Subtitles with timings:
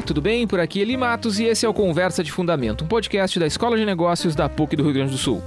[0.00, 0.46] Olá, tudo bem?
[0.46, 3.76] Por aqui Eli Matos e esse é o Conversa de Fundamento, um podcast da Escola
[3.76, 5.42] de Negócios da PUC do Rio Grande do Sul.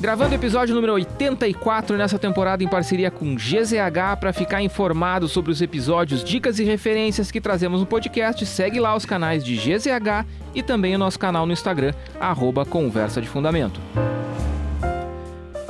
[0.00, 5.50] Gravando o episódio número 84 nessa temporada em parceria com GZH para ficar informado sobre
[5.50, 10.24] os episódios, dicas e referências que trazemos no podcast, segue lá os canais de GZH
[10.54, 13.80] e também o nosso canal no Instagram, arroba Conversa de Fundamento.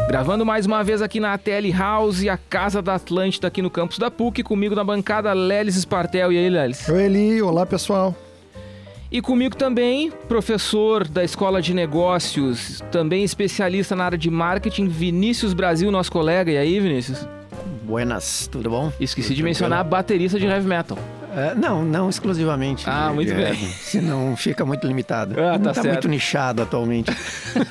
[0.09, 3.99] Gravando mais uma vez aqui na ATL House, a Casa da Atlântida aqui no campus
[3.99, 6.33] da PUC, comigo na bancada Lelis Espartel.
[6.33, 6.89] E aí, Lelis?
[6.89, 7.43] Oi, Eli.
[7.43, 8.15] Olá, pessoal.
[9.11, 15.53] E comigo também, professor da Escola de Negócios, também especialista na área de marketing, Vinícius
[15.53, 16.53] Brasil, nosso colega.
[16.53, 17.27] E aí, Vinícius?
[17.83, 18.93] Buenas, tudo bom?
[19.01, 20.99] Esqueci tudo de mencionar a baterista de heavy metal.
[21.37, 22.89] É, não, não exclusivamente.
[22.89, 23.55] Ah, muito bem.
[23.55, 25.39] Senão fica muito limitado.
[25.39, 27.11] Ah, tá, tá muito nichado atualmente.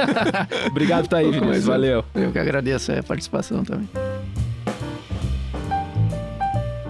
[0.70, 1.66] Obrigado estar aí, Vinícius.
[1.66, 2.06] Valeu.
[2.14, 3.90] Eu que agradeço a participação também.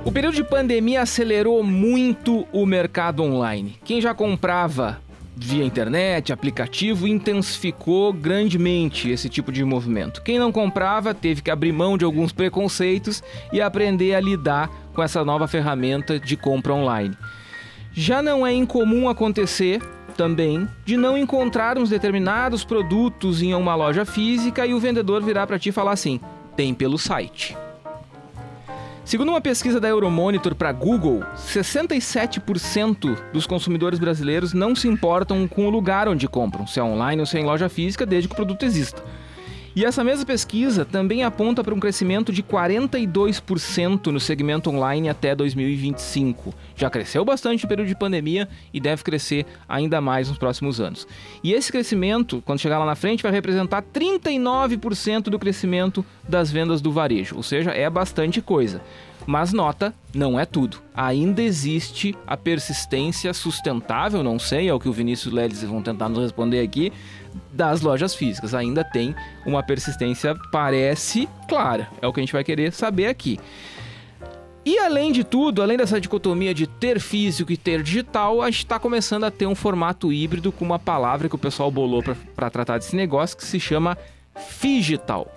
[0.03, 3.77] O período de pandemia acelerou muito o mercado online.
[3.86, 4.99] Quem já comprava
[5.36, 10.21] via internet, aplicativo, intensificou grandemente esse tipo de movimento.
[10.21, 15.03] Quem não comprava teve que abrir mão de alguns preconceitos e aprender a lidar com
[15.03, 17.15] essa nova ferramenta de compra online.
[17.93, 19.81] Já não é incomum acontecer
[20.17, 25.45] também de não encontrar uns determinados produtos em uma loja física e o vendedor virar
[25.45, 26.19] para ti e falar assim:
[26.55, 27.55] tem pelo site.
[29.03, 35.67] Segundo uma pesquisa da Euromonitor para Google, 67% dos consumidores brasileiros não se importam com
[35.67, 38.33] o lugar onde compram, se é online ou se é em loja física, desde que
[38.33, 39.03] o produto exista.
[39.75, 45.35] E essa mesma pesquisa também aponta para um crescimento de 42% no segmento online até
[45.35, 46.53] 2025.
[46.77, 51.05] Já cresceu bastante no período de pandemia e deve crescer ainda mais nos próximos anos.
[51.43, 56.79] E esse crescimento, quando chegar lá na frente, vai representar 39% do crescimento das vendas
[56.79, 58.81] do varejo, ou seja, é bastante coisa.
[59.25, 60.77] Mas nota, não é tudo.
[60.93, 66.09] Ainda existe a persistência sustentável, não sei, é o que o Vinícius Leles vão tentar
[66.09, 66.93] nos responder aqui,
[67.51, 68.53] das lojas físicas.
[68.53, 69.15] Ainda tem
[69.45, 71.87] uma persistência, parece clara.
[72.01, 73.39] É o que a gente vai querer saber aqui.
[74.65, 78.59] E além de tudo, além dessa dicotomia de ter físico e ter digital, a gente
[78.59, 82.01] está começando a ter um formato híbrido com uma palavra que o pessoal bolou
[82.35, 83.95] para tratar desse negócio que se chama
[84.35, 85.31] Figital.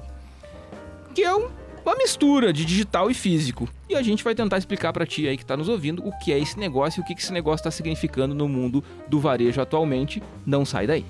[1.14, 1.50] Que é um
[1.88, 3.66] uma mistura de digital e físico.
[3.88, 6.30] E a gente vai tentar explicar para ti aí que está nos ouvindo o que
[6.32, 10.22] é esse negócio e o que esse negócio está significando no mundo do varejo atualmente.
[10.44, 11.06] Não sai daí.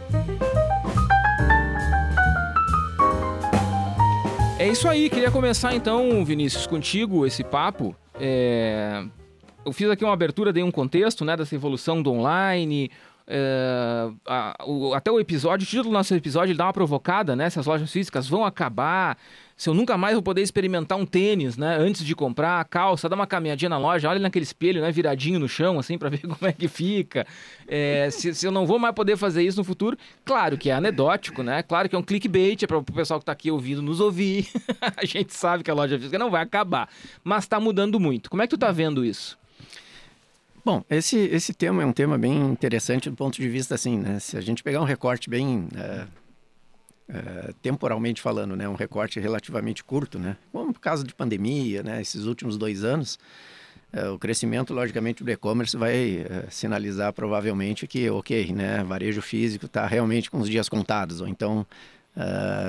[4.58, 7.94] É isso aí, queria começar então, Vinícius, contigo esse papo.
[8.18, 9.04] É...
[9.64, 12.90] Eu fiz aqui uma abertura, dei um contexto né, dessa evolução do online,
[13.30, 17.50] é, a, o, até o episódio, o título do nosso episódio dá uma provocada, né?
[17.50, 19.18] Se as lojas físicas vão acabar,
[19.58, 21.76] se eu nunca mais vou poder experimentar um tênis, né?
[21.76, 24.92] Antes de comprar a calça, dá uma caminhadinha na loja, olha naquele espelho, né?
[24.92, 27.26] Viradinho no chão, assim, para ver como é que fica.
[27.66, 30.74] É, se, se, eu não vou mais poder fazer isso no futuro, claro que é
[30.74, 31.60] anedótico, né?
[31.64, 34.48] Claro que é um clickbait, é para o pessoal que está aqui ouvindo nos ouvir.
[34.96, 36.88] a gente sabe que a loja física não vai acabar,
[37.24, 38.30] mas está mudando muito.
[38.30, 39.36] Como é que tu está vendo isso?
[40.64, 44.20] Bom, esse, esse tema é um tema bem interessante do ponto de vista assim, né?
[44.20, 46.06] Se a gente pegar um recorte bem é,
[47.08, 48.68] é, temporalmente falando, né?
[48.68, 50.36] Um recorte relativamente curto, né?
[50.52, 52.00] Como por causa de pandemia, né?
[52.00, 53.18] Esses últimos dois anos,
[53.92, 58.84] é, o crescimento, logicamente, do e-commerce vai sinalizar provavelmente que, ok, né?
[58.84, 61.66] Varejo físico está realmente com os dias contados, ou então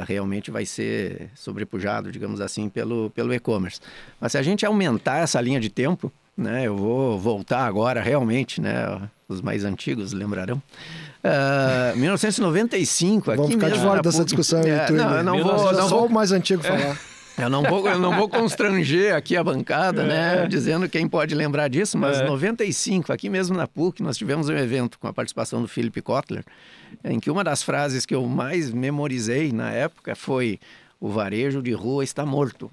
[0.08, 3.82] realmente vai ser sobrepujado, digamos assim, pelo, pelo e-commerce.
[4.22, 6.68] Mas se a gente aumentar essa linha de tempo, né?
[6.68, 9.10] Eu vou voltar agora realmente, né?
[9.28, 10.62] Os mais antigos lembrarão.
[11.22, 14.97] Uh, 1995, Vamos ficar de fora dessa discussão é, YouTube.
[14.97, 16.97] Não, eu não vou, não só o mais antigo falar.
[17.40, 20.44] Eu não vou, eu não vou constranger aqui a bancada, né?
[20.44, 20.47] É.
[20.47, 22.25] Dizendo quem pode lembrar disso, mas é.
[22.25, 26.44] 95, aqui mesmo na PUC, nós tivemos um evento com a participação do Philip Kotler,
[27.02, 30.60] em que uma das frases que eu mais memorizei na época foi:
[31.00, 32.69] o varejo de rua está morto.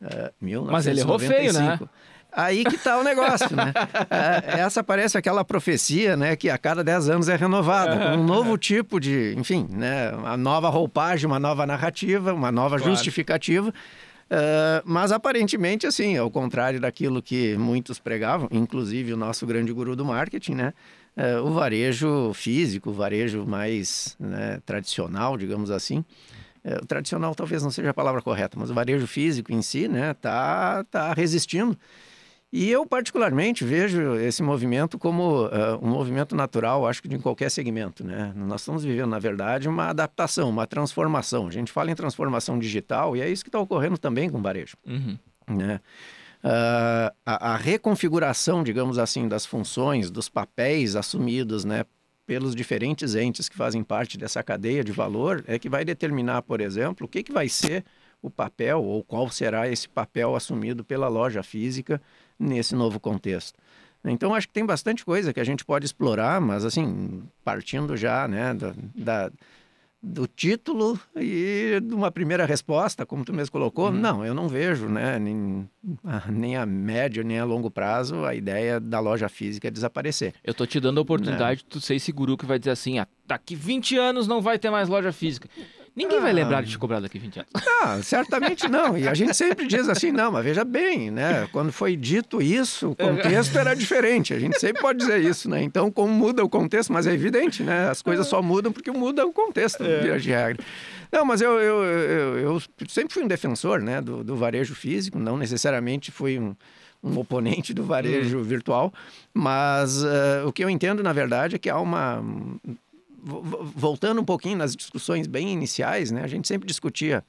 [0.00, 1.78] Uh, mas ele errou feio, né?
[2.36, 3.72] Aí que tá o negócio, né?
[4.10, 6.36] É, essa parece aquela profecia, né?
[6.36, 10.10] Que a cada 10 anos é renovada, um novo tipo de, enfim, né?
[10.12, 12.92] Uma nova roupagem, uma nova narrativa, uma nova claro.
[12.92, 13.68] justificativa.
[13.68, 19.94] Uh, mas aparentemente, assim, ao contrário daquilo que muitos pregavam, inclusive o nosso grande guru
[19.94, 20.74] do marketing, né?
[21.16, 26.04] Uh, o varejo físico, o varejo mais né, tradicional, digamos assim,
[26.82, 30.14] o tradicional talvez não seja a palavra correta, mas o varejo físico em si, né,
[30.14, 31.76] tá, tá resistindo.
[32.56, 37.50] E eu, particularmente, vejo esse movimento como uh, um movimento natural, acho que de qualquer
[37.50, 38.04] segmento.
[38.06, 38.32] Né?
[38.36, 41.48] Nós estamos vivendo, na verdade, uma adaptação, uma transformação.
[41.48, 44.40] A gente fala em transformação digital e é isso que está ocorrendo também com o
[44.40, 44.76] varejo.
[44.86, 45.18] Uhum.
[45.48, 45.80] Né?
[46.44, 51.84] Uh, a, a, reconfiguração, digamos assim, das funções, dos papéis assumidos né,
[52.24, 56.60] pelos diferentes entes que fazem parte dessa cadeia de valor é que vai determinar, por
[56.60, 57.84] exemplo, o que, que vai ser
[58.22, 62.00] o papel ou qual será esse papel assumido pela loja física
[62.38, 63.58] nesse novo contexto.
[64.04, 68.28] Então, acho que tem bastante coisa que a gente pode explorar, mas, assim, partindo já
[68.28, 69.32] né, da, da
[70.04, 73.92] do título e de uma primeira resposta, como tu mesmo colocou, uhum.
[73.92, 75.68] não, eu não vejo, né, nem,
[76.28, 80.34] nem a médio, nem a longo prazo, a ideia da loja física desaparecer.
[80.44, 82.98] Eu tô te dando a oportunidade de tu ser esse guru que vai dizer assim,
[82.98, 85.48] ah, daqui 20 anos não vai ter mais loja física.
[85.96, 87.50] Ninguém ah, vai lembrar de te cobrar daqui 20 anos.
[87.64, 88.98] Não, certamente não.
[88.98, 91.48] E a gente sempre diz assim, não, mas veja bem, né?
[91.52, 94.34] Quando foi dito isso, o contexto era diferente.
[94.34, 95.62] A gente sempre pode dizer isso, né?
[95.62, 97.88] Então, como muda o contexto, mas é evidente, né?
[97.88, 100.18] As coisas só mudam porque muda o contexto, é.
[100.18, 100.64] de regra.
[101.12, 105.16] Não, mas eu, eu, eu, eu, sempre fui um defensor né, do, do varejo físico,
[105.16, 106.56] não necessariamente fui um,
[107.04, 108.42] um oponente do varejo hum.
[108.42, 108.92] virtual,
[109.32, 112.20] mas uh, o que eu entendo, na verdade, é que há uma
[113.24, 116.22] voltando um pouquinho nas discussões bem iniciais, né?
[116.22, 117.24] A gente sempre discutia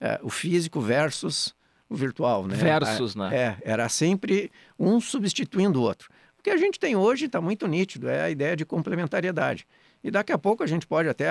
[0.00, 1.54] é, o físico versus
[1.88, 2.54] o virtual, né?
[2.54, 3.36] Versus, né?
[3.36, 6.08] É, era sempre um substituindo o outro.
[6.38, 9.66] O que a gente tem hoje está muito nítido, é a ideia de complementariedade.
[10.02, 11.28] E daqui a pouco a gente pode até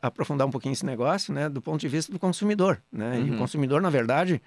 [0.00, 1.48] aprofundar um pouquinho esse negócio, né?
[1.48, 3.16] Do ponto de vista do consumidor, né?
[3.16, 3.26] Uhum.
[3.26, 3.38] E o uhum.
[3.38, 4.40] consumidor, na verdade,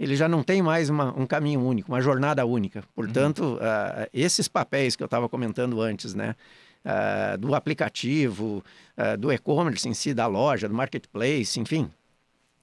[0.00, 2.82] ele já não tem mais uma, um caminho único, uma jornada única.
[2.94, 3.54] Portanto, uhum.
[3.54, 6.34] uh, esses papéis que eu estava comentando antes, né?
[6.86, 8.64] Uh, do aplicativo,
[8.96, 11.90] uh, do e-commerce em si, da loja, do marketplace, enfim,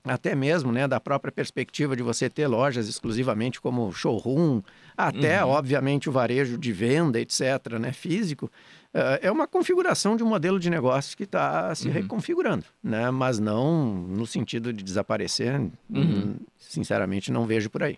[0.04, 4.62] até mesmo né, da própria perspectiva de você ter lojas exclusivamente como showroom,
[4.98, 5.52] até, uhum.
[5.52, 8.52] obviamente, o varejo de venda, etc., né, físico,
[8.94, 11.94] uh, é uma configuração de um modelo de negócio que está se uhum.
[11.94, 15.60] reconfigurando, né, mas não no sentido de desaparecer,
[15.90, 16.36] uhum.
[16.58, 17.98] sinceramente, não vejo por aí.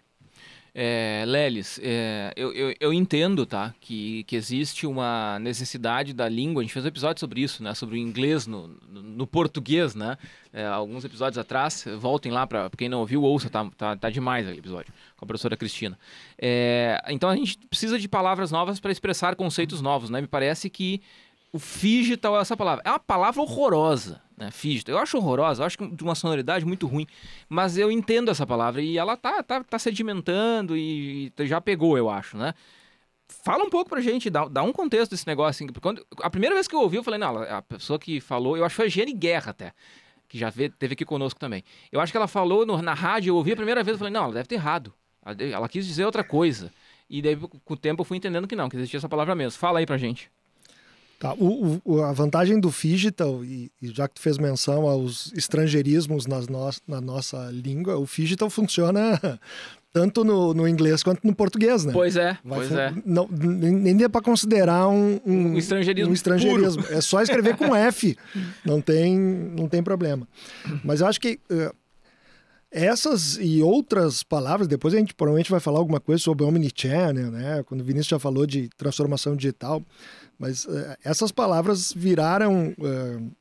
[0.78, 6.62] É, Lelis, é, eu, eu, eu, entendo, tá, que, que existe uma necessidade da língua,
[6.62, 9.96] a gente fez um episódio sobre isso, né, sobre o inglês no, no, no português,
[9.96, 10.18] né,
[10.52, 14.46] é, alguns episódios atrás, voltem lá para quem não ouviu, ouça, tá, tá, tá demais
[14.46, 15.98] aquele episódio, com a professora Cristina.
[16.38, 20.70] É, então a gente precisa de palavras novas para expressar conceitos novos, né, me parece
[20.70, 21.02] que
[21.54, 24.50] o digital, essa palavra, é uma palavra horrorosa, né?
[24.62, 24.96] Digital.
[24.96, 27.08] Eu acho horrorosa, eu acho de uma sonoridade muito ruim,
[27.48, 31.98] mas eu entendo essa palavra e ela tá, tá, tá sedimentando e, e já pegou,
[31.98, 32.54] eu acho, né?
[33.28, 35.66] Fala um pouco pra gente, dá, dá um contexto desse negócio.
[35.66, 38.56] Assim, quando, a primeira vez que eu ouvi, eu falei, não, a pessoa que falou,
[38.56, 39.74] eu acho que foi a Giane Guerra até,
[40.28, 41.64] que já veio, teve aqui conosco também.
[41.92, 44.14] Eu acho que ela falou no, na rádio, eu ouvi a primeira vez, eu falei,
[44.14, 44.94] não, ela deve ter errado.
[45.26, 46.72] Ela, ela quis dizer outra coisa.
[47.10, 49.60] E daí, com o tempo, eu fui entendendo que não, que existia essa palavra mesmo.
[49.60, 50.32] Fala aí pra gente.
[51.20, 55.32] Tá, o, o, a vantagem do digital, e, e, já que tu fez menção aos
[55.34, 59.20] estrangeirismos nas no, na nossa língua, o digital funciona
[59.94, 61.94] tanto no, no, inglês quanto no português, né?
[61.94, 62.94] Pois é, Vai pois é.
[63.06, 66.12] Não, nem é para considerar um, um, um, estrangeirismo.
[66.12, 66.84] Um estrangeirismo.
[66.90, 68.18] É só escrever com F,
[68.66, 70.28] não tem, não tem problema.
[70.84, 71.74] Mas eu acho que uh,
[72.76, 77.64] essas e outras palavras, depois a gente provavelmente vai falar alguma coisa sobre omnichannel, né?
[77.64, 79.82] Quando o Vinícius já falou de transformação digital.
[80.38, 83.32] Mas uh, essas palavras viraram uh,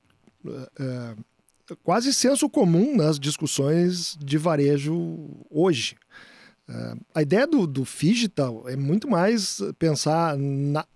[0.47, 5.97] uh, quase senso comum nas discussões de varejo hoje.
[7.13, 10.87] a ideia do, do digital é muito mais pensar na.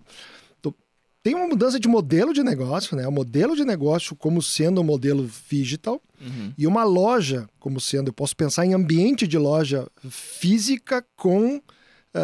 [1.29, 3.07] Tem uma mudança de modelo de negócio, né?
[3.07, 6.55] O modelo de negócio como sendo um modelo digital uhum.
[6.57, 8.09] e uma loja como sendo.
[8.09, 11.61] Eu posso pensar em ambiente de loja física com uh,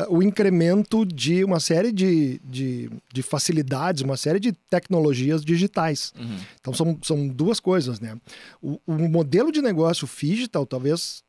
[0.09, 6.11] o incremento de uma série de, de, de, facilidades, uma série de tecnologias digitais.
[6.19, 6.39] Uhum.
[6.59, 8.17] Então são, são duas coisas, né?
[8.63, 11.23] O, o modelo de negócio digital talvez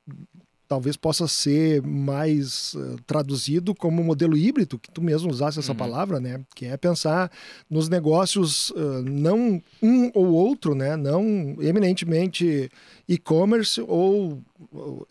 [0.67, 5.77] talvez possa ser mais uh, traduzido como modelo híbrido, que tu mesmo usasse essa uhum.
[5.77, 6.41] palavra, né?
[6.55, 7.31] Que é pensar
[7.69, 10.95] nos negócios uh, não um ou outro, né?
[10.95, 12.69] Não eminentemente
[13.07, 14.41] e-commerce ou,
[14.72, 15.07] ou,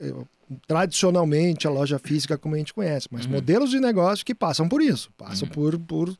[0.66, 3.32] tradicionalmente a loja física como a gente conhece, mas uhum.
[3.32, 5.54] modelos de negócio que passam por isso, passam uhum.
[5.54, 6.16] por, por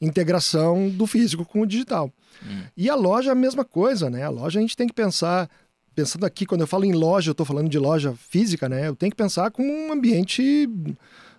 [0.00, 2.12] integração do físico com o digital.
[2.42, 2.62] Uhum.
[2.76, 4.22] E a loja é a mesma coisa, né?
[4.22, 5.48] A loja a gente tem que pensar,
[5.98, 8.86] pensando aqui, quando eu falo em loja, eu estou falando de loja física, né?
[8.86, 10.70] Eu tenho que pensar como um ambiente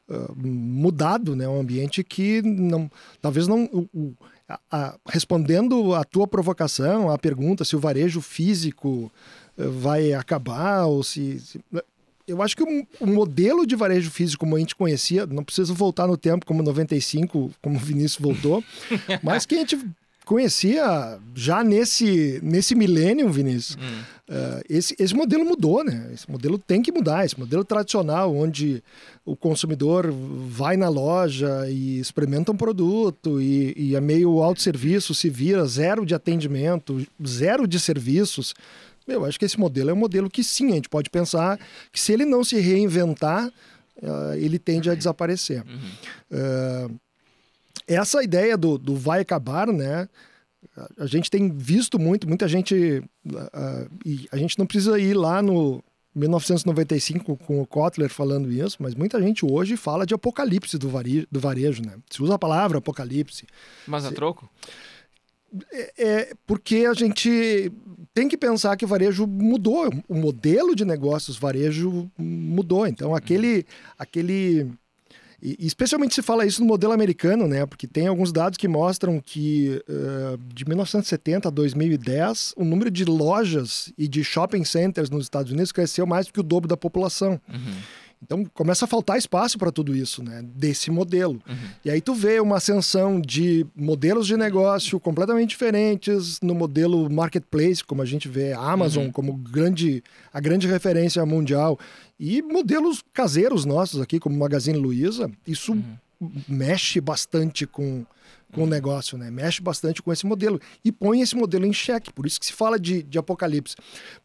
[0.09, 1.47] uh, mudado, né?
[1.47, 3.63] Um ambiente que não, talvez não...
[3.93, 4.13] O,
[4.49, 9.09] a, a, respondendo a tua provocação, a pergunta se o varejo físico
[9.55, 11.61] vai acabar ou se, se
[12.27, 15.73] eu acho que o, o, modelo de varejo físico como a gente conhecia, não precisa
[15.73, 18.63] voltar no tempo como 95, como o Vinícius voltou,
[19.23, 19.79] mas que a gente
[20.29, 23.75] conhecia já nesse, nesse milênio, Vinícius.
[23.75, 24.01] Hum.
[24.29, 26.11] Uh, esse, esse modelo mudou, né?
[26.13, 27.25] Esse modelo tem que mudar.
[27.25, 28.83] Esse modelo tradicional, onde
[29.25, 30.11] o consumidor
[30.47, 36.05] vai na loja e experimenta um produto e, e é meio autosserviço, se vira, zero
[36.05, 38.53] de atendimento, zero de serviços.
[39.07, 41.57] Eu acho que esse modelo é um modelo que sim, a gente pode pensar
[41.91, 45.63] que se ele não se reinventar, uh, ele tende a desaparecer.
[45.63, 46.93] Uhum.
[46.93, 46.99] Uh,
[47.89, 50.07] essa ideia do, do vai acabar, né?
[50.97, 53.03] A gente tem visto muito, muita gente.
[53.25, 55.83] Uh, e a gente não precisa ir lá no
[56.15, 61.27] 1995 com o Kotler falando isso, mas muita gente hoje fala de apocalipse do varejo,
[61.31, 61.93] do varejo né?
[62.09, 63.45] Se usa a palavra apocalipse.
[63.87, 64.49] Mas a troco?
[65.71, 67.71] É, é, porque a gente
[68.13, 72.85] tem que pensar que o varejo mudou, o modelo de negócios varejo mudou.
[72.85, 73.65] Então, aquele,
[73.97, 74.71] aquele
[75.41, 77.65] e, especialmente se fala isso no modelo americano, né?
[77.65, 83.05] Porque tem alguns dados que mostram que uh, de 1970 a 2010, o número de
[83.05, 86.77] lojas e de shopping centers nos Estados Unidos cresceu mais do que o dobro da
[86.77, 87.39] população.
[87.47, 87.73] Uhum.
[88.21, 90.43] Então começa a faltar espaço para tudo isso, né?
[90.43, 91.41] Desse modelo.
[91.47, 91.55] Uhum.
[91.85, 97.83] E aí tu vê uma ascensão de modelos de negócio completamente diferentes no modelo marketplace,
[97.83, 99.11] como a gente vê a Amazon uhum.
[99.11, 100.03] como grande,
[100.33, 101.79] a grande referência mundial,
[102.19, 105.31] e modelos caseiros nossos aqui, como Magazine Luiza.
[105.47, 106.31] Isso uhum.
[106.47, 108.05] mexe bastante com,
[108.51, 109.31] com o negócio, né?
[109.31, 112.11] Mexe bastante com esse modelo e põe esse modelo em xeque.
[112.11, 113.75] Por isso que se fala de, de apocalipse.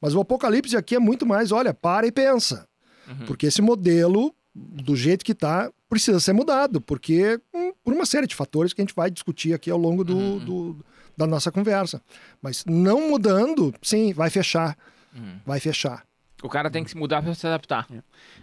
[0.01, 2.67] Mas o apocalipse aqui é muito mais, olha, para e pensa.
[3.07, 3.27] Uhum.
[3.27, 8.27] Porque esse modelo, do jeito que está, precisa ser mudado, porque hum, por uma série
[8.27, 10.39] de fatores que a gente vai discutir aqui ao longo do, uhum.
[10.39, 10.85] do
[11.17, 12.03] da nossa conversa.
[12.43, 14.77] Mas não mudando, sim, vai fechar.
[15.15, 15.39] Uhum.
[15.47, 16.05] Vai fechar.
[16.45, 17.87] O cara tem que se mudar para se adaptar.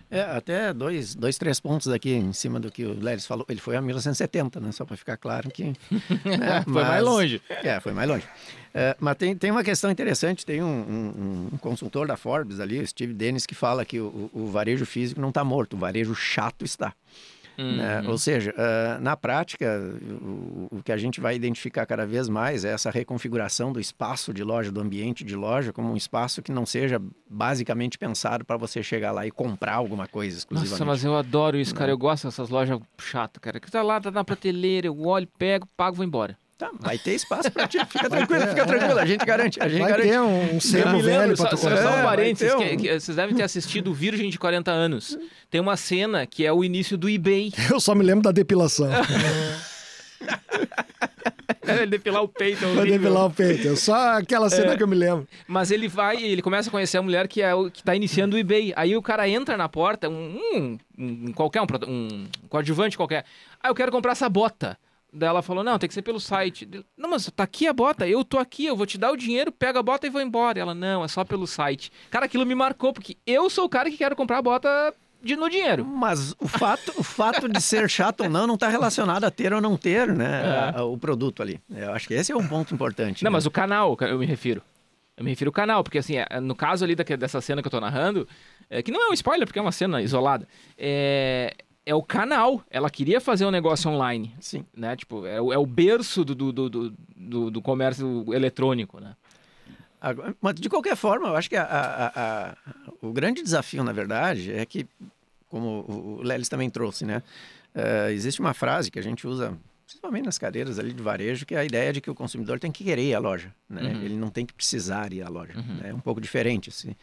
[0.10, 0.18] É.
[0.18, 3.46] é, até dois, dois, três pontos aqui em cima do que o Leris falou.
[3.48, 4.72] Ele foi a 1970, né?
[4.72, 5.66] Só para ficar claro que.
[5.66, 5.76] Né?
[6.66, 7.42] foi mais longe.
[7.48, 8.28] É, foi mais longe.
[8.74, 12.86] É, mas tem, tem uma questão interessante: tem um, um, um, consultor da Forbes ali,
[12.88, 16.66] Steve Dennis, que fala que o, o varejo físico não está morto, o varejo chato
[16.66, 16.96] está.
[17.58, 17.78] Uhum.
[17.78, 18.04] Né?
[18.08, 19.80] Ou seja, uh, na prática,
[20.22, 24.34] o, o, que a gente vai identificar cada vez mais é essa reconfiguração do espaço
[24.34, 28.58] de loja, do ambiente de loja, como um espaço que não seja basicamente pensado para
[28.58, 30.72] você chegar lá e comprar alguma coisa exclusivamente.
[30.72, 31.88] Nossa, mas eu adoro isso, cara.
[31.88, 31.94] Né?
[31.94, 33.60] Eu gosto dessas lojas chatas, cara.
[33.60, 36.38] Que tá lá, tá na prateleira, eu olho, pego, pago, vou embora.
[36.62, 37.80] Tá, vai ter espaço para ti.
[37.88, 39.00] Fica tranquilo, fica tranquilo.
[39.00, 39.60] A gente garante.
[39.60, 40.10] A gente vai garante.
[40.10, 42.60] ter um, um sebo velho para tu só, só um parênteses, um...
[42.60, 45.18] que, que, vocês devem ter assistido Virgem de 40 anos.
[45.50, 47.52] Tem uma cena que é o início do eBay.
[47.68, 48.92] Eu só me lembro da depilação.
[51.66, 52.64] ele depilar o peito.
[52.64, 53.68] É Vai depilar o peito.
[53.68, 54.78] É só aquela cena é.
[54.78, 55.28] que eu me lembro.
[55.48, 58.36] Mas ele vai, ele começa a conhecer a mulher que é o que tá iniciando
[58.36, 58.72] o eBay.
[58.76, 63.26] Aí o cara entra na porta, um, um, um qualquer, um, um coadjuvante qualquer.
[63.64, 64.78] Ah, eu quero comprar essa bota.
[65.14, 66.68] Daí ela falou: Não, tem que ser pelo site.
[66.98, 69.52] Não, mas tá aqui a bota, eu tô aqui, eu vou te dar o dinheiro,
[69.52, 70.60] pega a bota e vou embora.
[70.60, 71.92] ela: Não, é só pelo site.
[72.10, 75.36] Cara, aquilo me marcou, porque eu sou o cara que quero comprar a bota de,
[75.36, 75.86] no dinheiro.
[75.86, 79.54] Mas o fato, o fato de ser chato ou não não está relacionado a ter
[79.54, 80.82] ou não ter né, é.
[80.82, 81.60] o produto ali.
[81.70, 83.24] Eu acho que esse é um ponto importante.
[83.24, 83.34] Não, né?
[83.34, 84.62] mas o canal, eu me refiro.
[85.18, 87.72] Eu me refiro ao canal, porque assim, é, no caso ali dessa cena que eu
[87.72, 88.28] tô narrando,
[88.70, 91.54] é, que não é um spoiler, porque é uma cena isolada, é,
[91.92, 92.64] é o canal.
[92.70, 94.34] Ela queria fazer um negócio online.
[94.40, 94.66] Sim.
[94.76, 94.96] Né?
[94.96, 99.16] Tipo, é, o, é o berço do, do, do, do, do comércio eletrônico, né?
[100.42, 102.56] Mas, de qualquer forma, eu acho que a, a, a,
[103.02, 104.88] o grande desafio, na verdade, é que,
[105.48, 107.22] como o Lelis também trouxe, né?
[107.76, 109.56] Uh, existe uma frase que a gente usa,
[109.86, 112.72] principalmente nas cadeiras ali de varejo, que é a ideia de que o consumidor tem
[112.72, 113.94] que querer ir à loja, né?
[113.94, 114.02] Uhum.
[114.02, 115.54] Ele não tem que precisar ir à loja.
[115.56, 115.76] Uhum.
[115.76, 115.90] Né?
[115.90, 116.96] É um pouco diferente, assim.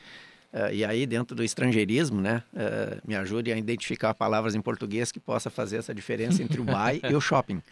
[0.52, 5.12] Uh, e aí, dentro do estrangeirismo, né, uh, me ajude a identificar palavras em português
[5.12, 7.62] que possa fazer essa diferença entre o buy e o shopping.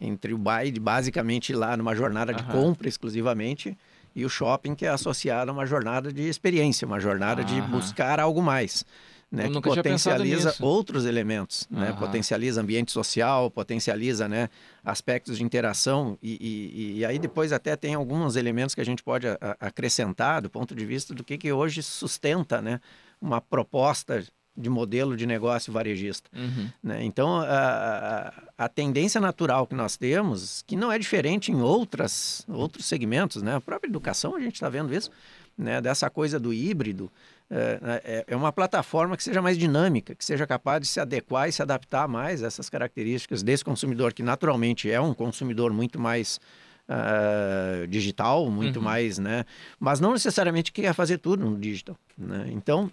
[0.00, 3.76] Entre o buy, basicamente lá numa jornada de compra exclusivamente,
[4.14, 8.18] e o shopping que é associado a uma jornada de experiência, uma jornada de buscar
[8.18, 8.84] algo mais.
[9.32, 14.50] Né, que potencializa outros elementos, né, potencializa ambiente social, potencializa né,
[14.84, 19.02] aspectos de interação e, e, e, aí depois até tem alguns elementos que a gente
[19.02, 22.78] pode a, a acrescentar do ponto de vista do que, que hoje sustenta né,
[23.22, 24.22] uma proposta
[24.56, 26.28] de modelo de negócio varejista.
[26.36, 26.68] Uhum.
[26.82, 27.04] Né?
[27.04, 32.84] Então, a, a, tendência natural que nós temos, que não é diferente em outras, outros
[32.84, 33.56] segmentos, né?
[33.56, 35.10] a própria educação, a gente está vendo isso,
[35.56, 35.80] né?
[35.80, 37.10] dessa coisa do híbrido,
[37.54, 41.50] é, é, é, uma plataforma que seja mais dinâmica, que seja capaz de se adequar
[41.50, 46.00] e se adaptar mais a essas características desse consumidor, que naturalmente é um consumidor muito
[46.00, 46.40] mais
[46.82, 48.84] Uh, digital, muito uhum.
[48.84, 49.44] mais, né?
[49.78, 52.48] Mas não necessariamente quer fazer tudo no digital, né?
[52.50, 52.90] Então,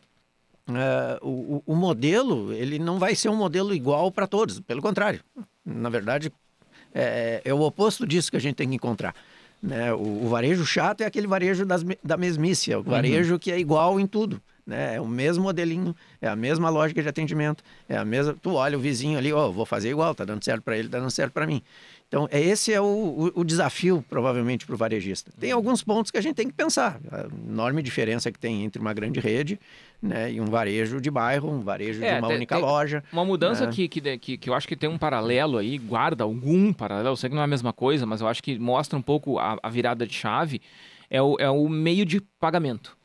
[0.70, 5.20] Uh, o, o, modelo ele não vai ser um modelo igual para todos, pelo contrário.
[5.66, 6.32] Na verdade,
[6.94, 9.16] é, é, o oposto disso que a gente tem que encontrar.
[9.62, 9.94] Né?
[9.94, 13.60] O, o varejo chato é aquele varejo das, da mesmice, é o varejo que é
[13.60, 14.42] igual em tudo.
[14.66, 14.98] Né?
[14.98, 18.36] É o mesmo modelinho, é a mesma lógica de atendimento, é a mesma.
[18.40, 20.88] Tu olha o vizinho ali, ó, oh, vou fazer igual, tá dando certo para ele,
[20.88, 21.62] tá dando certo para mim.
[22.10, 25.32] Então, é, esse é o, o, o desafio, provavelmente, para o varejista.
[25.40, 27.00] Tem alguns pontos que a gente tem que pensar.
[27.12, 29.60] A enorme diferença que tem entre uma grande rede
[30.02, 33.04] né, e um varejo de bairro, um varejo é, de uma tem, única tem loja.
[33.14, 33.72] Uma mudança né?
[33.72, 37.16] que, que, que, que eu acho que tem um paralelo aí, guarda algum paralelo, eu
[37.16, 39.60] sei que não é a mesma coisa, mas eu acho que mostra um pouco a,
[39.62, 40.64] a virada de chave,
[41.12, 42.98] é o, é o meio de pagamento.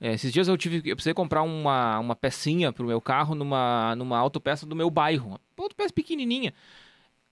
[0.00, 3.34] É, esses dias eu tive, eu precisei comprar uma, uma pecinha para o meu carro
[3.34, 6.54] numa, numa autopeça do meu bairro, uma autopeça pequenininha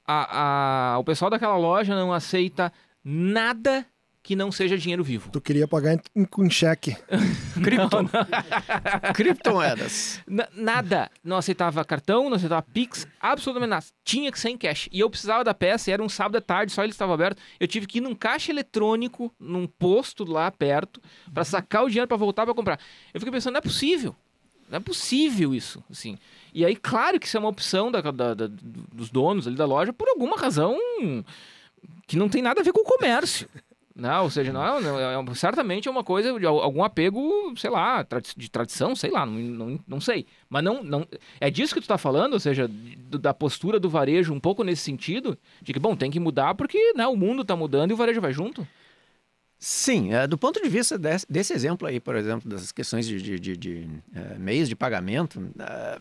[0.08, 2.72] a, a, o pessoal daquela loja não aceita
[3.04, 3.86] nada
[4.22, 5.30] que não seja dinheiro vivo.
[5.30, 6.94] Tu queria pagar em, em cheque.
[7.64, 7.98] Cripto.
[9.14, 10.22] Criptomoedas.
[10.52, 11.10] nada.
[11.24, 13.86] Não aceitava cartão, não aceitava Pix, absolutamente nada.
[14.04, 14.88] Tinha que ser em cash.
[14.92, 17.40] E eu precisava da peça, era um sábado à tarde, só ele estava aberto.
[17.58, 21.00] Eu tive que ir num caixa eletrônico, num posto lá perto,
[21.32, 22.78] para sacar o dinheiro para voltar para comprar.
[23.14, 24.14] Eu fiquei pensando, não é possível.
[24.68, 26.18] Não é possível isso, assim.
[26.52, 28.46] E aí, claro que isso é uma opção da, da, da,
[28.92, 30.76] dos donos ali da loja por alguma razão
[32.06, 33.48] que não tem nada a ver com o comércio.
[33.94, 34.20] Não, né?
[34.20, 38.06] ou seja, não é, é, certamente é uma coisa de algum apego, sei lá,
[38.36, 40.26] de tradição, sei lá, não, não, não sei.
[40.48, 41.06] Mas não, não
[41.40, 44.82] é disso que tu está falando, ou seja, da postura do varejo um pouco nesse
[44.82, 47.96] sentido, de que, bom, tem que mudar porque né, o mundo está mudando e o
[47.96, 48.66] varejo vai junto?
[49.58, 53.20] Sim, é, do ponto de vista desse, desse, exemplo aí, por exemplo, das questões de,
[53.20, 55.98] de, de, de é, meios de pagamento, é,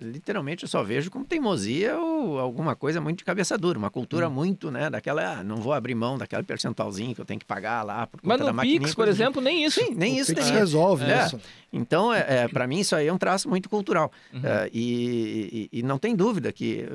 [0.00, 4.28] literalmente eu só vejo como teimosia ou alguma coisa muito de cabeça dura, uma cultura
[4.28, 4.32] hum.
[4.32, 7.82] muito, né, daquela, ah, não vou abrir mão daquela percentualzinho que eu tenho que pagar
[7.82, 9.80] lá por Mas no Pix, por exemplo, nem isso.
[9.80, 10.34] Sim, nem o isso.
[10.34, 11.24] Pix nem resolve é.
[11.24, 11.40] isso.
[11.72, 14.10] Então, é, é para mim, isso aí é um traço muito cultural.
[14.32, 14.40] Uhum.
[14.72, 16.88] E, e, e, não tem dúvida que,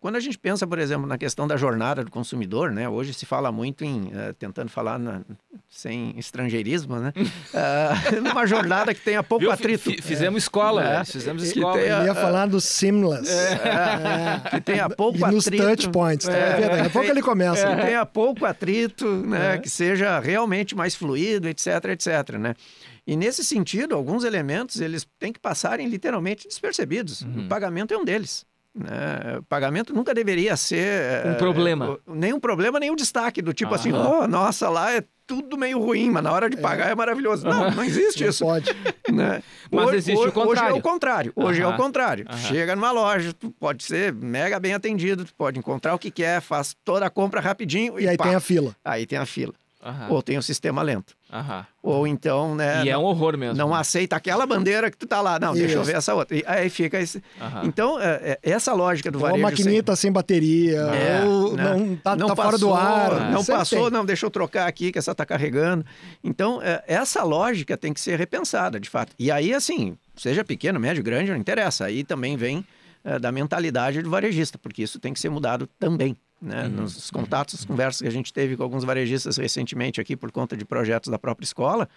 [0.00, 2.88] quando a gente pensa, por exemplo, na questão da jornada do consumidor, né?
[2.88, 5.22] Hoje se fala muito em, uh, tentando falar na,
[5.68, 7.12] sem estrangeirismo, né?
[7.16, 9.52] Uh, numa jornada que tenha pouco Viu?
[9.52, 9.90] atrito.
[9.90, 11.04] F fizemos escola, né?
[11.04, 11.78] Fizemos escola.
[11.78, 13.30] Tenha, Ele ia falar do seamless.
[13.30, 15.34] É, que tenha pouco e atrito.
[15.34, 17.76] nos touch points, é, é Daqui a pouco ele começa.
[17.76, 19.58] Que tenha pouco atrito, né?
[19.58, 22.54] Que seja realmente mais fluido, etc, etc, né?
[23.06, 27.22] E nesse sentido, alguns elementos eles têm que passarem literalmente despercebidos.
[27.22, 27.46] Uhum.
[27.46, 28.44] O pagamento é um deles.
[28.76, 29.38] Né?
[29.38, 31.98] O pagamento nunca deveria ser um é, problema.
[32.06, 35.78] Nem um problema, nem um destaque do tipo assim, oh, nossa, lá é tudo meio
[35.78, 37.46] ruim, mas na hora de pagar é, é maravilhoso.
[37.46, 38.44] Não, não existe não isso.
[38.44, 38.70] Pode.
[39.10, 39.42] Né?
[39.70, 40.50] Mas hoje, existe o contrário.
[40.50, 41.32] Hoje é o contrário.
[41.34, 42.26] Hoje é o contrário.
[42.36, 46.40] Chega numa loja, tu pode ser mega bem atendido, tu pode encontrar o que quer,
[46.42, 48.24] faz toda a compra rapidinho e, e aí pá.
[48.24, 48.76] tem a fila.
[48.84, 49.54] Aí tem a fila.
[49.82, 50.08] Aham.
[50.10, 51.15] ou tem o um sistema lento.
[51.32, 51.66] Aham.
[51.82, 52.84] Ou então, né?
[52.84, 53.56] E é um horror mesmo.
[53.56, 55.38] Não aceita aquela bandeira que tu tá lá.
[55.38, 55.60] Não, Isso.
[55.60, 56.36] deixa eu ver essa outra.
[56.36, 57.22] E aí fica esse.
[57.64, 59.40] Então, é, é, essa lógica do varejo.
[59.40, 61.64] Ou a maquinita sem, sem bateria, é, ou né?
[61.64, 63.30] não tá, não tá passou, fora do ar.
[63.30, 63.90] Não passou, tem.
[63.90, 65.84] não, deixa eu trocar aqui que essa tá carregando.
[66.22, 69.12] Então, é, essa lógica tem que ser repensada, de fato.
[69.18, 71.86] E aí, assim, seja pequeno, médio, grande, não interessa.
[71.86, 72.64] Aí também vem
[73.04, 76.16] é, da mentalidade do varejista, porque isso tem que ser mudado também.
[76.40, 76.64] Né?
[76.64, 76.70] Uhum.
[76.82, 80.64] Nos contatos, conversas que a gente teve com alguns varejistas recentemente aqui por conta de
[80.64, 81.88] projetos da própria escola,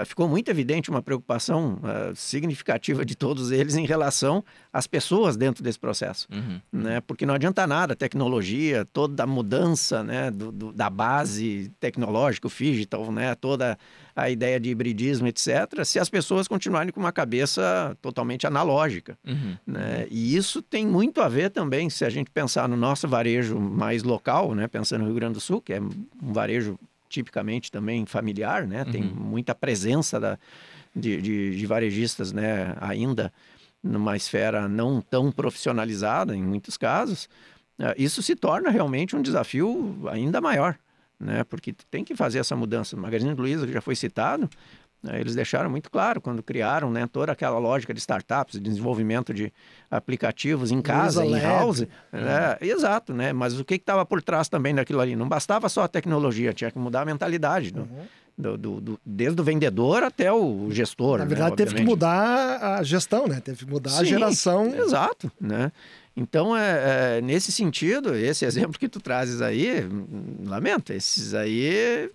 [0.00, 5.36] uh, ficou muito evidente uma preocupação uh, significativa de todos eles em relação às pessoas
[5.36, 6.26] dentro desse processo.
[6.32, 6.60] Uhum.
[6.72, 7.00] Né?
[7.00, 12.46] Porque não adianta nada a tecnologia, toda a mudança né, do, do, da base tecnológica,
[12.46, 13.78] o digital, né, toda
[14.14, 19.18] a ideia de hibridismo, etc., se as pessoas continuarem com uma cabeça totalmente analógica.
[19.26, 19.56] Uhum.
[19.66, 20.06] Né?
[20.10, 24.02] E isso tem muito a ver também, se a gente pensar no nosso varejo mais
[24.02, 24.68] local, né?
[24.68, 26.78] pensando no Rio Grande do Sul, que é um varejo
[27.12, 28.84] tipicamente também familiar, né?
[28.84, 29.14] Tem uhum.
[29.14, 30.38] muita presença da,
[30.94, 32.74] de, de, de, varejistas, né?
[32.80, 33.32] Ainda
[33.82, 37.28] numa esfera não tão profissionalizada em muitos casos.
[37.78, 40.78] Uh, isso se torna realmente um desafio ainda maior
[41.22, 41.44] né?
[41.44, 42.96] Porque tem que fazer essa mudança.
[42.96, 44.50] O Magazine Luiza, que já foi citado?
[45.14, 49.52] Eles deixaram muito claro quando criaram né, toda aquela lógica de startups, de desenvolvimento de
[49.90, 51.86] aplicativos em casa, em house.
[52.12, 52.56] Né?
[52.60, 53.32] Exato, né?
[53.32, 55.16] Mas o que estava por trás também daquilo ali?
[55.16, 57.72] Não bastava só a tecnologia, tinha que mudar a mentalidade.
[57.72, 58.06] Do, uhum.
[58.38, 61.18] Do, do, do, desde o vendedor até o gestor.
[61.18, 63.40] Na verdade, né, teve que mudar a gestão, né?
[63.40, 64.74] Teve que mudar Sim, a geração.
[64.74, 65.70] Exato, né?
[66.16, 69.86] Então, é, é, nesse sentido, esse exemplo que tu trazes aí,
[70.46, 72.10] lamento, esses aí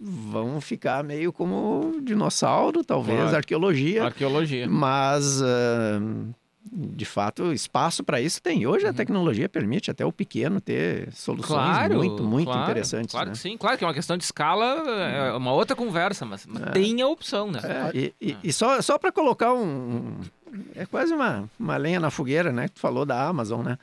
[0.00, 3.36] vão ficar meio como dinossauro, talvez, claro.
[3.36, 4.04] arqueologia.
[4.04, 4.66] Arqueologia.
[4.66, 6.34] Mas, uh,
[6.72, 8.66] de fato, espaço para isso tem.
[8.66, 8.90] Hoje uhum.
[8.90, 13.10] a tecnologia permite até o pequeno ter soluções claro, muito, muito claro, interessantes.
[13.10, 13.32] Claro né?
[13.32, 16.62] que sim, claro que é uma questão de escala, é uma outra conversa, mas, mas
[16.62, 16.70] é.
[16.70, 17.60] tem a opção, né?
[17.62, 20.18] É, e, e, e, só, só para colocar um
[20.74, 22.68] é quase uma, uma lenha na fogueira, né?
[22.68, 23.78] Tu falou da Amazon, né?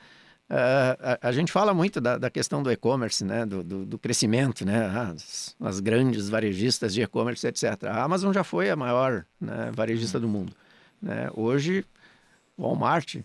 [0.50, 3.44] Uh, a, a, gente fala muito da, da questão do e-commerce, né?
[3.44, 4.86] Do, do, do, crescimento, né?
[4.86, 7.84] As, as grandes varejistas de e-commerce, etc.
[7.84, 10.54] A Amazon já foi a maior né, varejista do mundo.
[11.02, 11.28] Né?
[11.34, 11.84] Hoje,
[12.56, 13.16] Walmart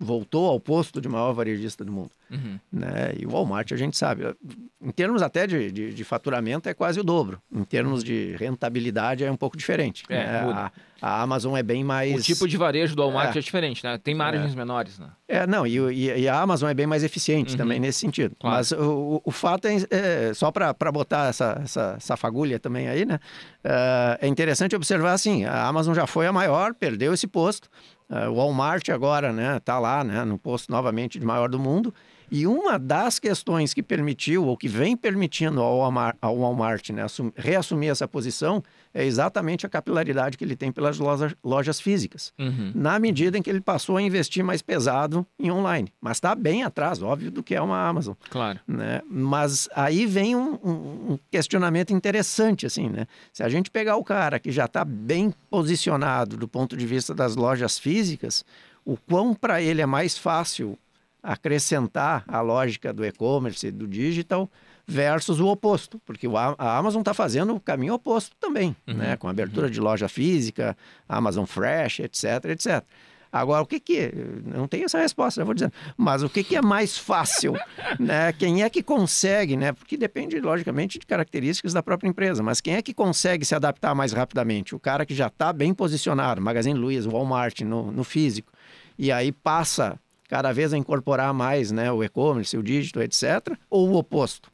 [0.00, 2.10] voltou ao posto de maior varejista do mundo.
[2.30, 2.58] Uhum.
[2.72, 3.12] Né?
[3.18, 4.34] E o Walmart, a gente sabe,
[4.80, 7.38] em termos até de, de, de, faturamento, é quase o dobro.
[7.52, 10.04] Em termos de rentabilidade, é um pouco diferente.
[10.08, 10.40] É, né?
[10.40, 12.18] a, a, Amazon é bem mais.
[12.18, 13.98] O tipo de varejo do Walmart é, é diferente, né?
[13.98, 14.56] Tem margens é.
[14.56, 15.08] menores, né?
[15.28, 17.58] É, não, e, e, e, a Amazon é bem mais eficiente uhum.
[17.58, 18.34] também nesse sentido.
[18.40, 18.56] Claro.
[18.56, 23.04] Mas o, o fato é, é só para botar essa, essa, essa fagulha também aí,
[23.04, 23.20] né?
[23.62, 27.68] Uh, é interessante observar assim: a Amazon já foi a maior, perdeu esse posto.
[28.10, 31.94] Uh, o Walmart agora, né, tá lá, né, no posto novamente de maior do mundo.
[32.30, 37.04] E uma das questões que permitiu, ou que vem permitindo ao Walmart, ao Walmart né,
[37.34, 38.62] reassumir essa posição,
[38.94, 42.32] é exatamente a capilaridade que ele tem pelas lojas, lojas físicas.
[42.38, 42.72] Uhum.
[42.74, 45.92] Na medida em que ele passou a investir mais pesado em online.
[46.00, 48.14] Mas está bem atrás, óbvio, do que é uma Amazon.
[48.30, 48.60] Claro.
[48.66, 49.00] Né?
[49.08, 53.06] Mas aí vem um, um, um questionamento interessante, assim, né?
[53.32, 57.14] Se a gente pegar o cara que já está bem posicionado do ponto de vista
[57.14, 58.44] das lojas físicas,
[58.84, 60.78] o quão para ele é mais fácil
[61.22, 64.50] acrescentar a lógica do e-commerce, do digital,
[64.86, 66.26] versus o oposto, porque
[66.58, 68.94] a Amazon está fazendo o caminho oposto também, uhum.
[68.94, 69.16] né?
[69.16, 69.72] com abertura uhum.
[69.72, 70.76] de loja física,
[71.08, 72.84] Amazon Fresh, etc, etc.
[73.32, 74.12] Agora, o que que...
[74.44, 75.72] Não tenho essa resposta, eu vou dizendo.
[75.96, 77.52] Mas o que que é mais fácil?
[77.98, 78.32] né?
[78.32, 79.72] Quem é que consegue, né?
[79.72, 82.42] Porque depende, logicamente, de características da própria empresa.
[82.42, 84.74] Mas quem é que consegue se adaptar mais rapidamente?
[84.74, 88.52] O cara que já está bem posicionado, Magazine Luiza, Walmart, no, no físico,
[88.98, 89.96] e aí passa
[90.30, 94.48] cada vez a incorporar mais né, o e-commerce, o digital, etc., ou o oposto?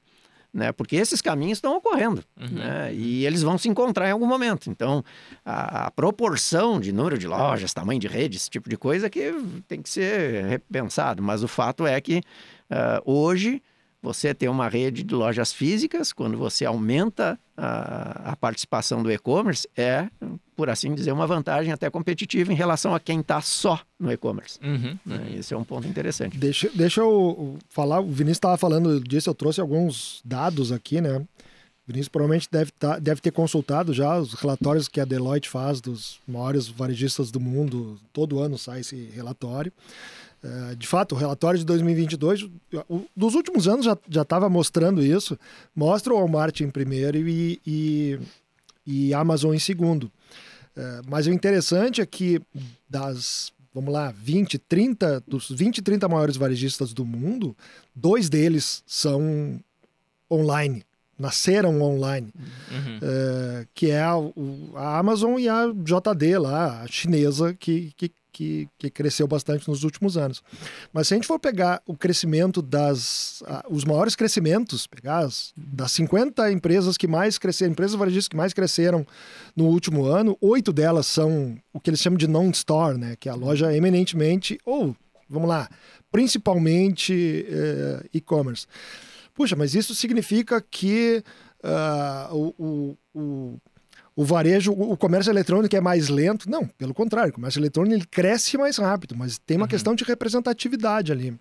[0.52, 0.72] Né?
[0.72, 2.48] Porque esses caminhos estão ocorrendo uhum.
[2.48, 2.94] né?
[2.94, 4.70] e eles vão se encontrar em algum momento.
[4.70, 5.04] Então,
[5.44, 9.34] a, a, proporção de número de lojas, tamanho de rede, esse tipo de coisa que
[9.68, 11.22] tem que ser repensado.
[11.22, 12.22] Mas o fato é que
[12.70, 13.62] uh, hoje
[14.00, 19.68] você tem uma rede de lojas físicas, quando você aumenta a, a participação do e-commerce,
[19.76, 20.08] é,
[20.56, 24.58] por assim dizer, uma vantagem até competitiva em relação a quem está só no e-commerce.
[24.62, 25.38] Uhum, uhum.
[25.38, 26.36] Esse é um ponto interessante.
[26.38, 31.18] Deixa, deixa eu falar, o Vinícius estava falando disso, eu trouxe alguns dados aqui, né?
[31.18, 31.26] O
[31.86, 36.18] Vinícius provavelmente deve, tá, deve ter consultado já os relatórios que a Deloitte faz dos
[36.26, 38.00] maiores varejistas do mundo.
[38.12, 39.72] Todo ano sai esse relatório.
[40.42, 42.48] É, de fato, o relatório de 2022,
[43.14, 45.38] dos últimos anos já estava mostrando isso,
[45.74, 48.18] mostra o Walmart em primeiro e, e,
[48.86, 50.10] e Amazon em segundo.
[50.76, 52.40] É, mas o interessante é que
[52.88, 57.56] das, vamos lá, 20, 30, dos 20, 30 maiores varejistas do mundo,
[57.94, 59.58] dois deles são
[60.30, 60.84] online,
[61.18, 62.30] nasceram online,
[62.70, 62.98] uhum.
[63.02, 64.14] é, que é a,
[64.74, 69.82] a, Amazon e a JD lá, a chinesa, que, que que, que cresceu bastante nos
[69.82, 70.42] últimos anos.
[70.92, 73.42] Mas se a gente for pegar o crescimento das.
[73.70, 78.52] os maiores crescimentos, pegar as, das 50 empresas que mais cresceram, empresas varejistas que mais
[78.52, 79.06] cresceram
[79.56, 83.16] no último ano, oito delas são o que eles chamam de non-store, né?
[83.18, 84.94] Que é a loja eminentemente, ou,
[85.30, 85.66] vamos lá,
[86.12, 88.66] principalmente eh, e-commerce.
[89.32, 91.24] Puxa, mas isso significa que
[91.64, 93.60] uh, o, o o
[94.24, 96.48] varejo, o comércio eletrônico é mais lento.
[96.48, 99.68] Não, pelo contrário, o comércio eletrônico ele cresce mais rápido, mas tem uma uhum.
[99.68, 101.30] questão de representatividade ali.
[101.30, 101.38] Uhum.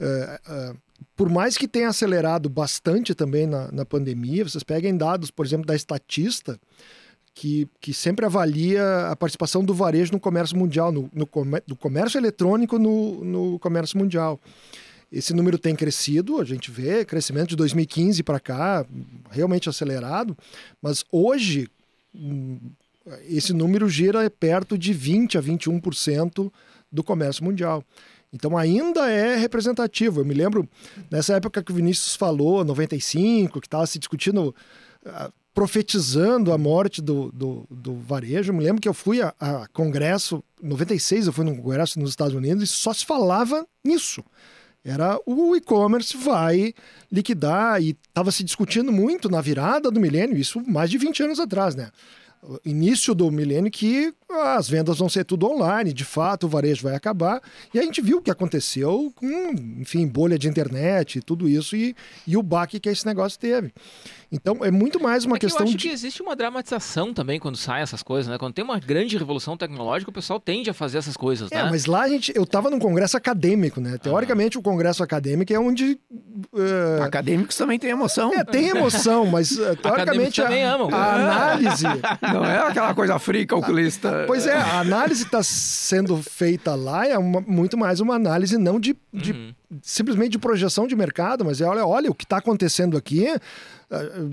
[0.00, 0.76] Uh, uh,
[1.14, 5.66] por mais que tenha acelerado bastante também na, na pandemia, vocês peguem dados, por exemplo,
[5.66, 6.58] da Estatista,
[7.34, 11.28] que, que sempre avalia a participação do varejo no comércio mundial, no, no
[11.66, 14.40] do comércio eletrônico no, no comércio mundial.
[15.10, 18.84] Esse número tem crescido, a gente vê crescimento de 2015 para cá,
[19.30, 20.36] realmente acelerado,
[20.82, 21.68] mas hoje,
[23.26, 26.52] esse número gira perto de 20 a 21%
[26.90, 27.82] do comércio mundial.
[28.32, 30.20] Então ainda é representativo.
[30.20, 30.68] Eu me lembro
[31.10, 34.54] nessa época que o Vinícius falou, 95, que estava se discutindo,
[35.06, 38.50] uh, profetizando a morte do, do, do, varejo.
[38.50, 42.10] Eu me lembro que eu fui a, a congresso, 96 eu fui num congresso nos
[42.10, 44.22] Estados Unidos e só se falava nisso.
[44.88, 46.72] Era o e-commerce vai
[47.12, 51.40] liquidar e estava se discutindo muito na virada do milênio, isso mais de 20 anos
[51.40, 51.90] atrás, né?
[52.64, 56.94] Início do milênio que as vendas vão ser tudo online, de fato o varejo vai
[56.94, 57.42] acabar.
[57.74, 61.74] E a gente viu o que aconteceu com, enfim, bolha de internet e tudo isso
[61.74, 61.96] e,
[62.26, 63.72] e o baque que esse negócio teve.
[64.30, 65.88] Então é muito mais uma é questão que eu acho de...
[65.88, 68.36] que existe uma dramatização também quando saem essas coisas, né?
[68.36, 71.70] Quando tem uma grande revolução tecnológica, o pessoal tende a fazer essas coisas, é, né?
[71.70, 73.96] mas lá a gente, eu estava num congresso acadêmico, né?
[73.96, 75.98] Teoricamente o congresso acadêmico é onde
[76.52, 77.02] uh...
[77.02, 78.32] acadêmicos também têm emoção.
[78.34, 80.90] É, tem emoção, mas uh, teoricamente a, também amam.
[80.92, 81.86] a análise,
[82.22, 84.24] Não é aquela coisa fria calculista.
[84.26, 88.58] Pois é, a análise que está sendo feita lá é uma- muito mais uma análise
[88.58, 89.54] não de, de- Uhum.
[89.82, 93.26] Simplesmente de projeção de mercado, mas é olha, olha o que está acontecendo aqui.
[93.26, 93.40] eh,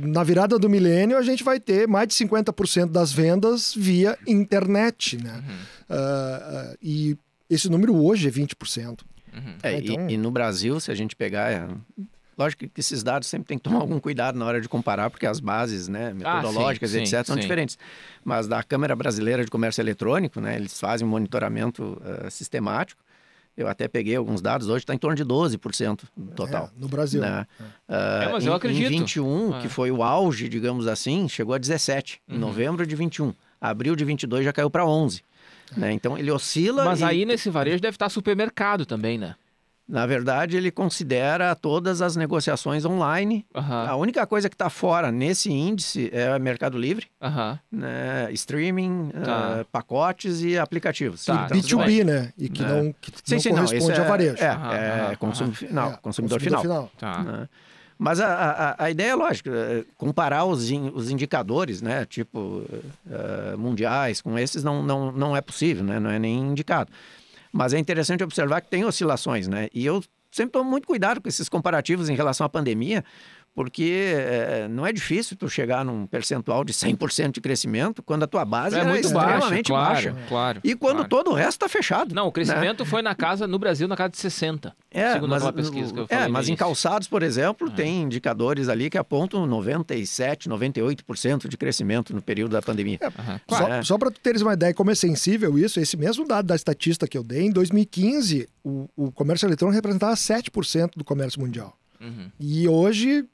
[0.06, 5.18] Na virada do milênio, a gente vai ter mais de 50% das vendas via internet,
[5.22, 5.34] né?
[5.48, 5.56] Uhum.
[5.90, 7.18] Ah, ah, e
[7.50, 9.04] esse número hoje é 20%.
[9.62, 11.52] É, e- Então- e, no Brasil, se a gente pegar.
[11.52, 11.68] é,
[12.38, 15.26] Lógico que esses dados sempre tem que tomar algum cuidado na hora de comparar, porque
[15.26, 17.42] as bases né, metodológicas, Ah, sim, etc., são sim.
[17.42, 17.78] diferentes.
[18.26, 23.02] Mas da Câmara Brasileira de Comércio Eletrônico, né, eles fazem um monitoramento eh, sistemático.
[23.58, 26.66] Eu até peguei alguns dados, hoje está em torno de 12% do total.
[26.76, 27.22] É, no Brasil.
[27.22, 27.46] né?
[27.88, 28.92] Ah, É, mas em, eu acredito.
[28.92, 29.62] Em 21, É.
[29.62, 32.22] que foi o auge, digamos assim, chegou a 17.
[32.28, 32.36] Uhum.
[32.36, 33.34] Em novembro de 21.
[33.62, 35.22] Abril de 22 já caiu para 11.
[35.76, 35.92] Né?
[35.94, 36.84] Então ele oscila.
[36.86, 39.36] Mas e- aí nesse varejo deve estar supermercado também, né?
[39.88, 43.46] Na verdade, ele considera todas as negociações online.
[43.54, 47.60] Aham, A única coisa que está fora nesse índice é o Mercado Livre, aham.
[47.72, 48.28] né?
[48.32, 49.58] streaming, Tá.
[49.60, 51.24] eh, pacotes e aplicativos.
[51.26, 52.34] Tá, e Então, tudo B2B, né?
[52.36, 52.68] E que É.
[52.68, 54.44] não, que Sim, não sim, não, corresponde esse a é- varejo.
[54.44, 55.52] É, Aham, é aham.
[55.54, 56.92] final, É, consumidor, final.
[56.98, 57.24] Tá.
[57.24, 57.50] né?
[57.98, 58.28] Mas a,
[58.78, 62.64] a, a ideia é lógica, é comparar os, in- os indicadores, né, tipo
[63.10, 66.92] eh, mundiais, com esses não, não, não é possível, né, não é nem indicado.
[67.58, 71.30] Mas é interessante observar que tem oscilações, né, e eu sempre tomo muito cuidado com
[71.30, 73.02] esses comparativos em relação à pandemia,
[73.56, 78.28] porque eh, não é difícil tu chegar num percentual de 100% de crescimento quando a
[78.28, 80.16] tua base É era muito extremamente claro, baixa.
[80.28, 80.60] claro.
[80.62, 81.10] E quando claro.
[81.10, 82.14] todo o resto está fechado.
[82.14, 82.32] Não, o né?
[82.34, 84.76] crescimento foi na casa, no Brasil, na casa de 60.
[84.92, 87.72] É, segundo mas, aquela pesquisa que eu é, falei no mas em calçados, por exemplo,
[87.72, 93.00] tem indicadores ali que apontam 97, 98% de crescimento no período da pandemia.
[93.02, 93.40] Aham.
[93.50, 93.74] Só, Claro.
[93.74, 93.84] É.
[93.84, 97.08] só para tu teres uma ideia como é sensível isso, esse mesmo dado da estatística
[97.08, 101.78] que eu dei, em 2015, o, o comércio eletrônico representava 7% do comércio mundial.
[102.02, 102.30] Uhum.
[102.40, 103.26] E hoje,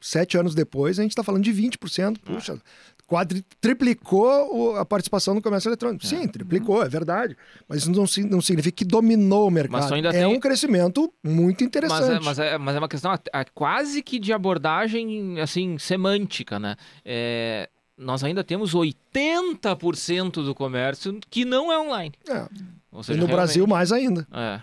[0.00, 2.18] sete anos depois, a gente está falando de 20%.
[2.24, 2.58] Puxa,
[3.06, 6.04] quadri, triplicou a participação no comércio eletrônico.
[6.06, 7.36] Sim, triplicou, é verdade.
[7.68, 9.90] Mas isso não, não significa que dominou o mercado.
[9.90, 12.16] Mas é tem- um crescimento muito Mas interessante.
[12.16, 16.58] é, mas, é, mas é uma questão a- a- quase que de abordagem, assim, semântica,
[16.58, 16.76] né?
[17.04, 22.14] É, nós ainda temos 80% do comércio que não é online.
[22.28, 22.46] É,
[22.92, 24.26] Ou e seja, no Brasil, realmente- mais ainda.
[24.32, 24.60] É.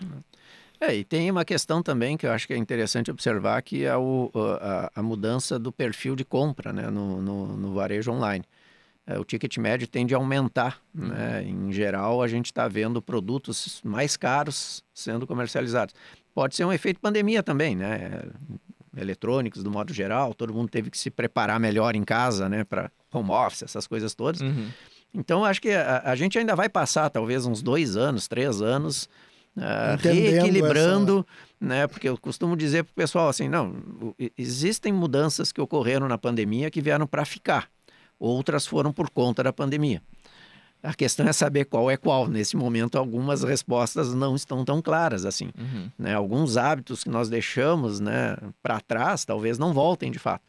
[0.80, 3.96] É, e tem uma questão também que eu acho que é interessante observar, que é
[3.96, 8.44] o, a, a mudança do perfil de compra né, no, no, no varejo online.
[9.06, 10.80] É, o ticket médio tende a aumentar.
[10.92, 11.44] Né?
[11.44, 15.94] Em geral, a gente está vendo produtos mais caros sendo comercializados.
[16.34, 18.24] Pode ser um efeito pandemia também, né?
[18.94, 22.64] Eletrônicos, do modo geral, todo mundo teve que se preparar melhor em casa, né?
[22.64, 24.40] Para home office, essas coisas todas.
[24.40, 24.68] Uhum.
[25.14, 29.08] Então, acho que a, a gente ainda vai passar talvez uns dois anos, três anos,
[29.94, 31.26] Entendendo reequilibrando,
[31.60, 31.86] né?
[31.86, 33.74] Porque eu costumo dizer para o pessoal assim, não,
[34.36, 37.68] existem mudanças que ocorreram na pandemia que vieram para ficar,
[38.18, 40.02] outras foram por conta da pandemia.
[40.82, 42.28] A questão é saber qual é qual.
[42.28, 45.50] Nesse momento, algumas respostas não estão tão claras assim.
[45.58, 45.90] Uhum.
[45.98, 46.14] Né?
[46.14, 50.44] Alguns hábitos que nós deixamos né, para trás talvez não voltem de fato.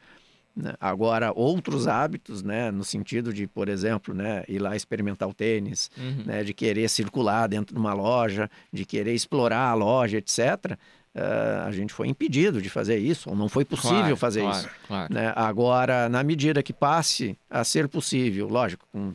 [0.58, 0.74] Né?
[0.80, 5.92] Agora, outros hábitos, né, no sentido de, por exemplo, né, ir lá experimentar o tênis,
[5.98, 6.24] Uhum.
[6.26, 10.76] né, de querer circular dentro de uma loja, de querer explorar a loja, etc.,
[11.16, 14.58] eh, a gente foi impedido de fazer isso, ou não foi possível Claro, fazer claro,
[14.58, 14.70] isso.
[14.88, 15.14] Claro.
[15.14, 15.34] né?
[15.36, 19.14] Agora, na medida que passe a ser possível, lógico, com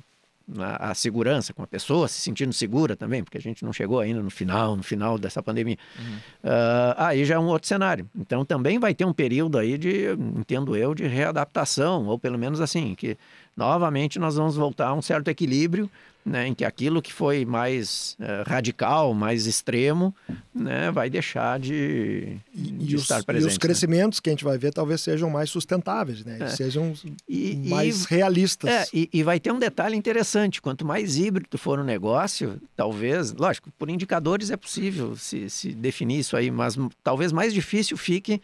[0.59, 4.01] a, a segurança, com a pessoa se sentindo segura também, porque a gente não chegou
[4.01, 5.79] ainda no final, no final dessa pandemia.
[6.43, 8.09] Ah, aí já é um outro cenário.
[8.19, 12.61] Então também vai ter um período aí de, entendo eu, de readaptação, ou pelo menos
[12.61, 13.17] assim, que
[13.57, 15.91] novamente nós vamos voltar a um certo equilíbrio,
[16.25, 20.15] né, em que aquilo que foi mais eh, radical, mais extremo,
[20.55, 23.49] né, vai deixar de, E, de e os, estar e presente.
[23.49, 23.59] os né?
[23.59, 26.39] crescimentos que a gente vai ver talvez sejam mais sustentáveis, né?
[26.39, 26.49] E É.
[26.49, 26.93] Sejam
[27.29, 28.71] E- e- mais realistas.
[28.71, 33.33] É, e, e vai ter um detalhe interessante: quanto mais híbrido for o negócio, talvez,
[33.33, 38.41] lógico, por indicadores é possível se, se definir isso aí, mas talvez mais difícil fique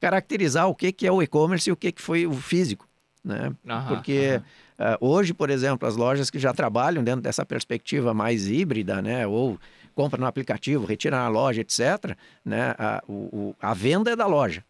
[0.00, 2.86] caracterizar o que, que é o e-commerce e o que, que foi o físico.
[3.24, 3.52] Né?
[3.68, 4.44] Aham, Porque aham.
[4.82, 9.26] Ah, hoje, por exemplo, as lojas que já trabalham dentro dessa perspectiva mais híbrida, né?
[9.26, 9.58] ou
[9.94, 12.74] compra no aplicativo, retira na loja, etc., né?
[12.78, 14.64] a, o- a venda é da loja.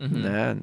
[0.00, 0.08] Uhum.
[0.08, 0.56] Né?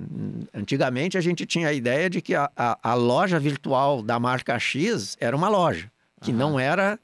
[0.53, 4.57] Antigamente a gente tinha a ideia de que a, a, a loja virtual da marca
[4.57, 5.91] X era uma loja,
[6.21, 6.97] que não era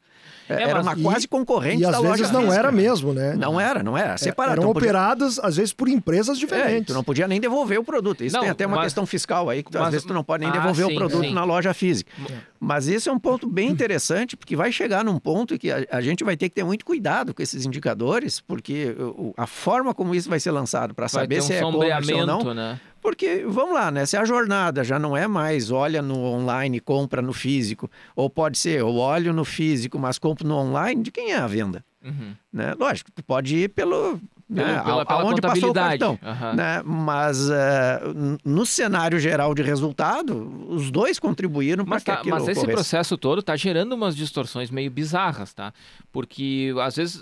[0.60, 2.60] É, era uma e, quase concorrente e às da vezes loja não física.
[2.60, 3.36] era mesmo, né?
[3.36, 4.18] Não era, não era.
[4.18, 4.62] Separado.
[4.62, 4.90] Eram podia...
[4.90, 6.88] operadas, às vezes, por empresas É, diferentes.
[6.88, 8.24] tu não podia nem devolver o produto.
[8.24, 10.14] Isso Não, tem até uma mas- questão fiscal aí, que tu, mas- às vezes tu
[10.14, 11.34] não pode nem Ah, devolver sim, o produto sim.
[11.34, 12.12] na loja física.
[12.60, 16.02] Mas esse é um ponto bem interessante, porque vai chegar num ponto que a, a
[16.02, 20.14] gente vai ter que ter muito cuidado com esses indicadores, porque o- a forma como
[20.16, 22.80] isso vai ser lançado para saber um se é e-commerce ou não, né?
[23.02, 24.06] Porque, vamos lá, né?
[24.06, 28.58] Se a jornada já não é mais olha no online, compra no físico, ou pode
[28.58, 31.84] ser eu olho no físico, mas compro no online, de quem é a venda?
[32.04, 32.34] Uhum.
[32.54, 32.74] Né?
[32.80, 34.20] Lógico, tu pode ir pelo,
[34.54, 36.00] Pelo- né, pela- pela aonde passou o contabilidade.
[36.00, 36.20] cartão.
[36.22, 36.54] Aham.
[36.56, 36.82] Né?
[36.84, 42.36] Mas n- no cenário geral de resultado, os dois contribuíram para Mas, que tá- aquilo
[42.36, 42.76] mas esse ocorresse.
[42.76, 45.74] processo todo tá gerando umas distorções meio bizarras, tá?
[46.12, 47.22] Porque às vezes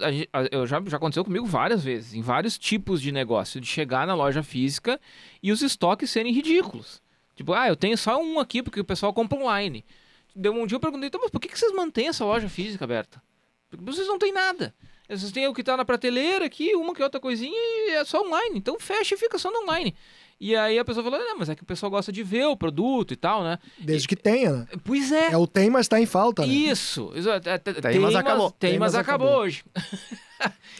[0.51, 4.15] eu já, já aconteceu comigo várias vezes, em vários tipos de negócio, de chegar na
[4.15, 4.99] loja física
[5.43, 7.01] e os estoques serem ridículos.
[7.35, 9.85] Tipo, ah, eu tenho só um aqui porque o pessoal compra online.
[10.35, 12.83] Deu um dia eu perguntei, então, mas por que, que vocês mantêm essa loja física
[12.85, 13.21] aberta?
[13.69, 14.73] Porque vocês não têm nada.
[15.09, 18.21] Vocês têm o que tá na prateleira aqui, uma que outra coisinha e é só
[18.25, 18.57] online.
[18.59, 19.95] Então fecha e fica só no online.
[20.39, 22.55] E aí a pessoa falou, não, mas é que o pessoal gosta de ver o
[22.55, 23.59] produto e tal, né?
[23.77, 24.67] Desde que tenha, né?
[24.85, 25.31] Pois é.
[25.33, 26.53] É o tem, mas está em falta, né?
[26.53, 27.11] Isso.
[27.13, 28.49] isso é- é- Tem, mas acabou.
[28.51, 29.43] Tem, Tem, mas mas acabou, acabou.
[29.43, 29.63] hoje.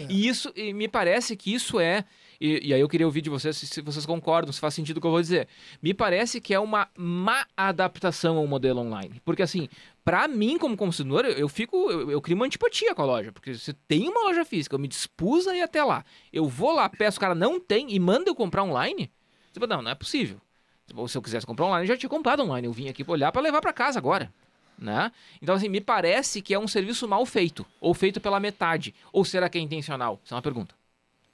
[0.08, 2.06] E isso, e me parece que isso é.
[2.40, 5.02] E, e aí eu queria ouvir de vocês se, vocês concordam, se faz sentido o
[5.02, 5.48] que eu vou dizer.
[5.82, 9.22] Me parece que é uma má adaptação ao modelo online.
[9.26, 9.68] Porque assim,
[10.06, 11.92] pra mim como consumidor, eu, eu fico.
[11.92, 13.32] Eu, eu crio uma antipatia com a loja.
[13.32, 16.06] Porque se tem uma loja física, eu me dispus a ir até lá.
[16.32, 19.12] Eu vou lá, peço, o cara não tem e manda eu comprar online.
[19.52, 20.40] Tipo, não, não é possível.
[20.88, 22.68] Tipo, Se eu quisesse comprar online, eu já tinha comprado online.
[22.68, 24.34] Eu vim aqui pra olhar pra levar pra casa agora.
[24.78, 25.12] Né?
[25.42, 27.66] Então, assim, me parece que é um serviço mal feito.
[27.82, 28.96] Ou feito pela metade.
[29.12, 30.22] Ou será que é intencional?
[30.24, 30.79] Isso é uma pergunta.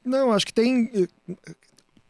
[0.06, 0.90] Não, acho que tem.
[0.94, 1.36] eh,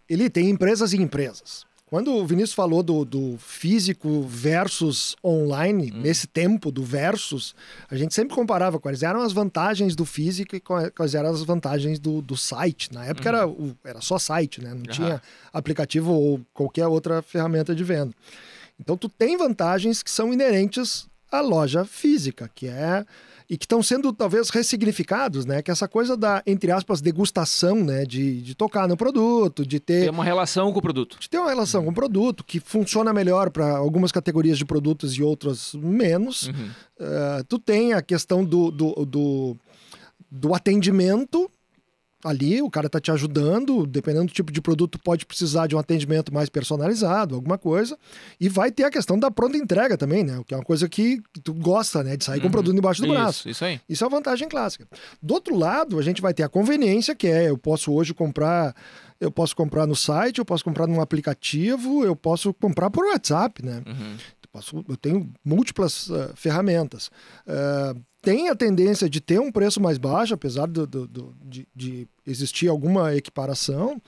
[0.10, 1.66] Ele tem empresas e empresas.
[1.88, 7.56] Quando o Vinícius falou do, do físico versus online, nesse tempo do versus,
[7.90, 11.44] a gente sempre comparava quais eram as vantagens do físico e qua- quais eram as
[11.44, 12.92] vantagens do, do site.
[12.92, 14.74] Na época era, o- era só site, né?
[14.74, 15.22] Não tinha
[15.54, 18.14] aplicativo ou qualquer outra ferramenta de venda.
[18.80, 23.06] Então tu tem vantagens que são inerentes à loja física, que é
[23.50, 25.62] e que estão sendo talvez ressignificados, né?
[25.62, 28.06] Que essa coisa da entre aspas degustação, né?
[28.06, 31.18] De, de tocar no produto, de ter Tem uma relação com o produto.
[31.20, 35.14] de ter uma relação com o produto que funciona melhor para algumas categorias de produtos
[35.14, 36.48] e outras menos.
[36.48, 36.70] Uhum.
[37.00, 39.58] Eh, tu tem a questão do, do, do,
[40.32, 41.50] do atendimento
[42.26, 45.80] ali, o cara tá te ajudando, dependendo do tipo de produto, pode precisar de um
[45.80, 47.98] atendimento mais personalizado, alguma coisa.
[48.40, 50.40] E vai ter a questão da pronta entrega também, né?
[50.40, 52.18] O que é uma coisa que tu gosta, né?
[52.18, 53.42] De sair com o produto embaixo do braço.
[53.42, 53.80] Isso, isso aí.
[53.88, 54.88] Isso é uma vantagem clássica.
[55.22, 58.76] Do outro lado, a gente vai ter a conveniência, que é eu posso hoje comprar,
[59.20, 63.64] eu posso comprar no site, eu posso comprar num aplicativo, eu posso comprar por WhatsApp,
[63.64, 63.84] né?
[63.86, 64.18] Uhum.
[64.88, 67.10] Eu, tenho múltiplas ah, ferramentas.
[67.48, 71.68] Ah, tem a tendência de ter um preço mais baixo, apesar do- do- do- de,
[71.76, 74.02] de existir alguma equiparação.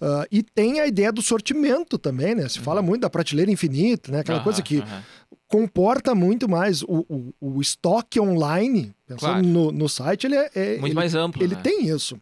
[0.00, 2.48] Ah, e tem a ideia do sortimento também, né?
[2.48, 4.20] Se fala muito da prateleira infinita, né?
[4.20, 5.02] Aquela Aham, coisa que aham.
[5.48, 9.46] comporta muito mais o, o, o estoque online, pensando Claro.
[9.46, 11.42] no, no site, ele é, é- Muito ele, mais amplo.
[11.42, 11.60] ele né?
[11.62, 12.18] tem isso.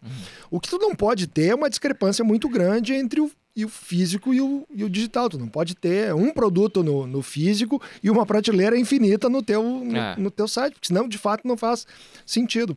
[0.51, 3.69] O que tu não pode ter é uma discrepância muito grande entre o, e o
[3.71, 5.31] físico e o, e o digital.
[5.31, 9.63] Tu não pode ter um produto no, no físico e uma prateleira infinita no teu,
[9.63, 10.15] no, É.
[10.17, 11.87] no teu site, porque senão, de fato, não faz
[12.27, 12.77] sentido.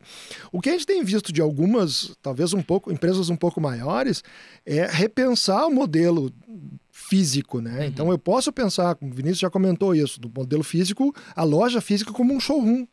[0.50, 4.24] O que a gente tem visto de algumas, talvez um pouco, empresas um pouco maiores,
[4.64, 6.32] é repensar o modelo
[6.90, 7.86] físico, né?
[7.86, 11.80] Então eu posso pensar, como o Vinícius já comentou isso, do modelo físico, a loja
[11.80, 12.86] física como um showroom.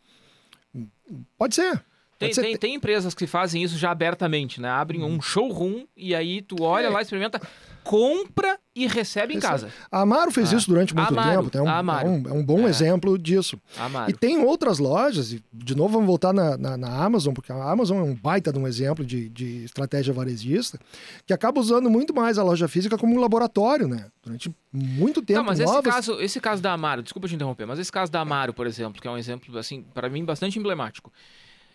[1.38, 1.82] Pode ser.
[2.20, 4.70] Tem, tem, tem empresas que fazem isso já abertamente, né?
[4.70, 5.16] Abrem Uhum.
[5.18, 6.90] um showroom e aí tu olha É.
[6.90, 7.40] lá, experimenta,
[7.84, 9.40] compra e recebe em Recebe.
[9.40, 9.70] casa.
[9.92, 10.58] A Amaro fez Ah.
[10.58, 11.58] isso durante muito Amaro, tempo.
[11.58, 12.08] É um, Amaro.
[12.08, 12.70] é um, é um bom É.
[12.70, 13.60] exemplo disso.
[13.78, 14.10] Amaro.
[14.12, 17.56] E tem outras lojas, e de novo vamos voltar na, na, na Amazon, porque a
[17.72, 20.78] Amazon é um baita de um exemplo de, de estratégia varejista,
[21.26, 24.08] que acaba usando muito mais a loja física como um laboratório, né?
[24.24, 25.40] Durante muito tempo.
[25.40, 28.12] Não, mas esse novas- caso, esse caso da Amaro, desculpa te interromper, mas esse caso
[28.12, 31.12] da Amaro, por exemplo, que é um exemplo, assim, para mim bastante emblemático.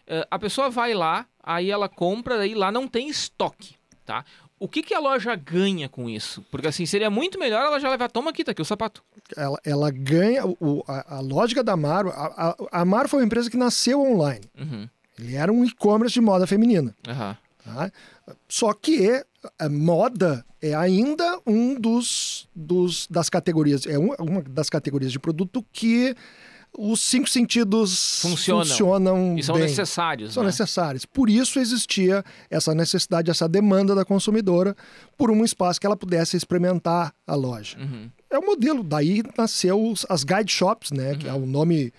[0.07, 4.25] Eh, a pessoa vai lá, aí ela compra, aí lá não tem estoque, tá?
[4.59, 6.45] O que, que a loja ganha com isso?
[6.51, 9.03] Porque assim, seria muito melhor ela já levar, toma aqui, tá aqui o sapato.
[9.37, 10.47] ela, ela ganha.
[10.47, 12.11] o- a, a lógica da Amaro.
[12.11, 14.45] A, Amaro foi uma empresa que nasceu online.
[14.57, 14.89] Uhum.
[15.19, 16.95] Ele era um e-commerce de moda feminina.
[17.09, 17.37] Aham.
[17.65, 17.91] tá?
[18.49, 19.25] Só que
[19.59, 25.19] a moda é ainda um dos, dos das categorias, é um- uma das categorias de
[25.19, 26.15] produto que
[26.77, 28.65] os cinco sentidos Funcionam.
[28.65, 29.65] funcionam E são bem.
[29.65, 30.47] necessários, São né?
[30.49, 31.05] necessários.
[31.05, 34.75] Por isso existia essa necessidade, essa demanda da consumidora
[35.17, 37.77] por um espaço que ela pudesse experimentar a loja.
[37.79, 38.09] Uhum.
[38.31, 38.83] É o modelo.
[38.83, 41.15] Daí nasceu as guide shops, né?
[41.15, 41.93] Que é o nome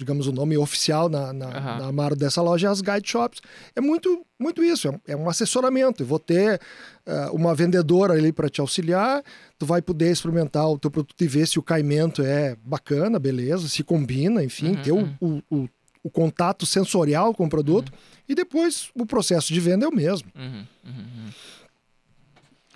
[0.00, 1.78] digamos, o nome oficial na, na, Aham.
[1.78, 3.40] na Amaro dessa loja é as Guide Shops.
[3.76, 6.02] É muito, muito isso, é um, é um assessoramento.
[6.02, 6.58] Eu vou ter
[7.06, 9.22] eh, uma vendedora ali para te auxiliar,
[9.58, 13.68] tu vai poder experimentar o teu produto e ver se o caimento é bacana, beleza,
[13.68, 15.68] se combina, enfim, Uhum, ter o, o, o,
[16.02, 17.92] o contato sensorial com o produto.
[18.26, 20.28] E depois o processo de venda é o mesmo.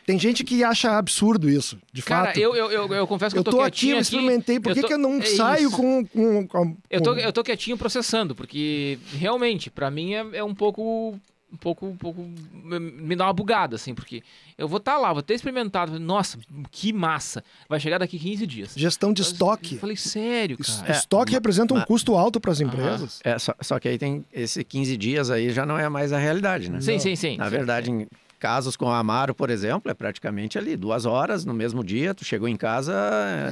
[0.06, 2.38] Tem gente que acha absurdo isso, de Cara, fato.
[2.38, 3.90] eu, eu, eu, eu confesso que eu, Eu tô, tô aqui.
[3.92, 4.60] experimentei.
[4.60, 7.32] Por eu que, tô- que eu não é saio com, com, com- Eu tô, eu
[7.32, 11.18] tô quietinho processando, porque realmente, pra mim é, é um pouco.
[11.52, 12.28] Um pouco, um pouco.
[12.64, 14.24] Me dá uma bugada, assim, porque
[14.58, 16.00] eu vou estar lá, vou ter experimentado.
[16.00, 16.36] Nossa,
[16.72, 17.44] que massa!
[17.68, 18.74] Vai chegar daqui 15 dias.
[18.76, 19.74] gestão de estoque?
[19.76, 20.90] Eu falei, sério, cara.
[20.98, 23.20] Estoque representa um mas- custo alto para as empresas.
[23.22, 26.18] É, só, só que aí tem esse 15 dias aí já não é mais a
[26.18, 26.80] realidade, né?
[26.80, 27.36] Sim, sim, sim.
[27.36, 28.00] Na sim, verdade, sim.
[28.00, 28.06] em
[28.44, 32.24] casos com a Amaro, por exemplo, é praticamente ali, duas horas no mesmo dia, tu
[32.26, 32.92] chegou em casa,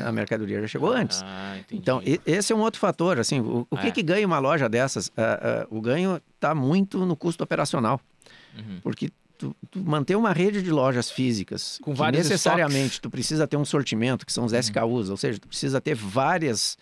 [0.07, 1.23] a mercadoria já chegou antes.
[1.25, 1.81] Ah, entendi.
[1.81, 3.91] Então, esse é um outro fator, assim, o, o que, É.
[3.91, 5.11] que ganha uma loja dessas?
[5.17, 7.99] Ah, ah, o ganho está muito no custo operacional,
[8.55, 8.81] Uhum.
[8.83, 13.57] porque tu, tu manter uma rede de lojas físicas, Com vários necessariamente tu precisa ter
[13.57, 14.47] um sortimento, que são Uhum.
[14.49, 16.77] os SKUs, ou seja, tu precisa ter várias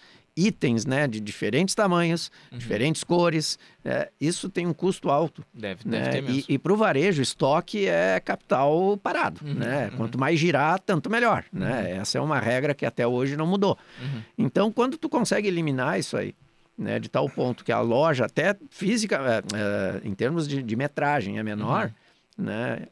[0.47, 2.59] itens, né, de diferentes tamanhos, Uhum.
[2.59, 5.45] diferentes cores, é, isso tem um custo alto.
[5.53, 6.11] Deve, deve Né?
[6.11, 6.45] ter mesmo.
[6.49, 9.41] E, e para o varejo, estoque é capital parado.
[9.45, 9.89] Uhum, né?
[9.91, 9.97] uhum.
[9.97, 11.45] Quanto mais girar, tanto melhor.
[11.53, 11.93] Né?
[11.93, 13.77] Essa é uma regra que até hoje não mudou.
[14.01, 14.23] Uhum.
[14.39, 16.35] Então, quando tu consegue eliminar isso aí,
[16.79, 20.77] né, de tal ponto que a loja, até física, é, é, em termos de, de
[20.77, 21.93] metragem, é menor,
[22.39, 22.45] Uhum.
[22.47, 22.87] né?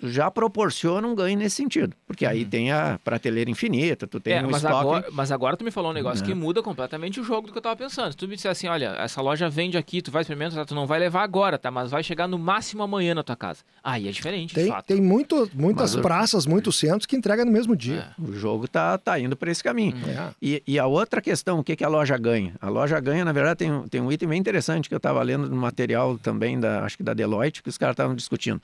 [0.00, 1.92] Tu já proporciona um ganho nesse sentido.
[2.06, 4.38] Porque aí tem a prateleira infinita, tu tem Uhum.
[4.38, 4.76] É, um mas, estoque...
[4.80, 6.36] agora, mas agora tu me falou um negócio que Né?
[6.40, 8.12] muda completamente o jogo do que eu tava pensando.
[8.12, 10.86] Se tu me disser assim, olha, essa loja vende aqui, tu vai experimentar, tu não
[10.86, 11.68] vai levar agora, tá?
[11.68, 13.64] Mas vai chegar no máximo amanhã na tua casa.
[13.82, 14.86] Aí é diferente, de Tem, fato.
[14.86, 18.10] tem muito, muitas Mas eu- praças, muitos centros que entregam no mesmo dia.
[18.18, 19.96] O jogo tá, tá indo para esse caminho.
[20.06, 20.30] É.
[20.40, 22.54] E, e a outra questão, o que, que a loja ganha?
[22.60, 25.20] A loja ganha, na verdade, tem, um- tem um item bem interessante que eu estava
[25.24, 28.62] lendo no material também, da, acho que da Deloitte, que os caras estavam discutindo.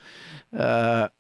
[0.53, 1.11] Ah,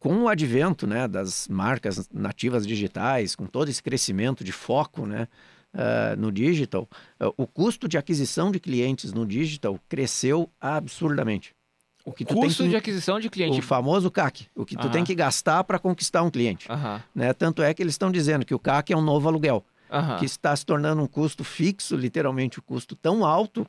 [0.00, 5.28] com o advento né, das marcas nativas digitais, com todo esse crescimento de foco né,
[5.74, 6.88] ah, no digital,
[7.20, 11.54] ah, o custo de aquisição de clientes no digital cresceu absurdamente.
[12.02, 13.58] O que tu Custo que- de aquisição de cliente.
[13.58, 14.90] o famoso CAC, o que tu Aham.
[14.90, 16.66] tem que gastar para conquistar um cliente.
[16.72, 17.32] Aham, Né?
[17.34, 19.62] Tanto é que eles estão dizendo que o CAC é um novo aluguel,
[20.18, 23.66] que está se tornando um custo fixo, literalmente um custo tão alto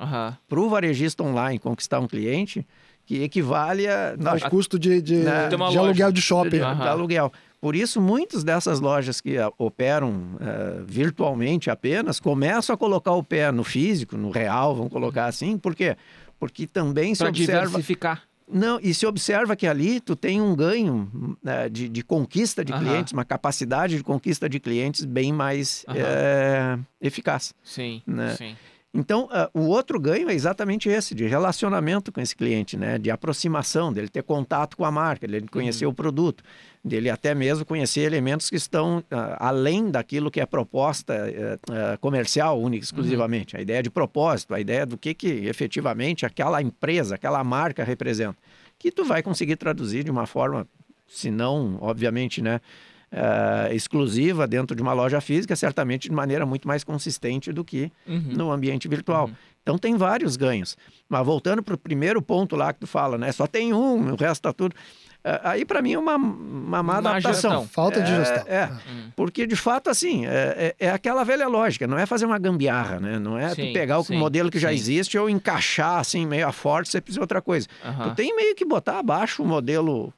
[0.47, 2.65] para o varejista online conquistar um cliente
[3.05, 5.47] que equivale a, Ao a- custo de, de, Né?
[5.49, 5.79] De loja.
[5.79, 6.49] aluguel de de, shopping.
[6.57, 6.87] de Aham.
[6.89, 7.31] aluguel.
[7.59, 13.23] Por isso, muitas dessas lojas que ah, operam ah, virtualmente apenas começam a colocar o
[13.23, 15.95] pé no físico, no real, vamos colocar assim, por quê?
[16.39, 18.23] Porque também se observa diversificar.
[18.53, 22.73] Não, e se observa que ali tu tem um ganho né, de, de conquista de
[22.73, 27.53] clientes, uma capacidade de conquista de clientes bem mais eh, eficaz.
[27.63, 28.35] Sim, Né?
[28.35, 28.55] sim.
[28.93, 32.97] Então, ah, o outro ganho é exatamente esse, de relacionamento com esse cliente, né?
[32.97, 35.91] de aproximação, dele ter contato com a marca, dele conhecer Uhum.
[35.91, 36.43] o produto,
[36.83, 41.13] dele até mesmo conhecer elementos que estão ah, além daquilo que é proposta
[41.69, 43.55] ah, comercial, única e exclusivamente.
[43.55, 48.37] A ideia de propósito, a ideia do que, que efetivamente aquela empresa, aquela marca representa.
[48.77, 50.67] Que tu vai conseguir traduzir de uma forma,
[51.07, 52.59] se não, obviamente, né?
[53.11, 57.91] Eh, exclusiva dentro de uma loja física, certamente de maneira muito mais consistente do que
[58.07, 58.33] Uhum.
[58.35, 59.25] no ambiente virtual.
[59.27, 59.33] Uhum.
[59.61, 60.75] Então tem vários ganhos.
[61.09, 63.31] Mas voltando para o primeiro ponto lá que tu fala, né?
[63.31, 64.75] Só tem um, o resto tá tudo.
[65.23, 67.33] É, Aí para mim é uma, uma má Má adaptação.
[67.51, 67.67] gestão.
[67.67, 68.43] Falta de É, gestão.
[68.47, 69.11] É, Hum.
[69.15, 71.85] porque de fato assim é, é- é aquela velha lógica.
[71.85, 73.19] Não é fazer uma gambiarra, né?
[73.19, 74.75] Não é Sim, tu pegar o sim, modelo que já sim.
[74.75, 76.89] existe ou encaixar assim meio a forte.
[76.89, 77.67] Você precisa de outra coisa.
[77.85, 78.09] Aham.
[78.09, 80.11] Tu tem meio que botar abaixo o modelo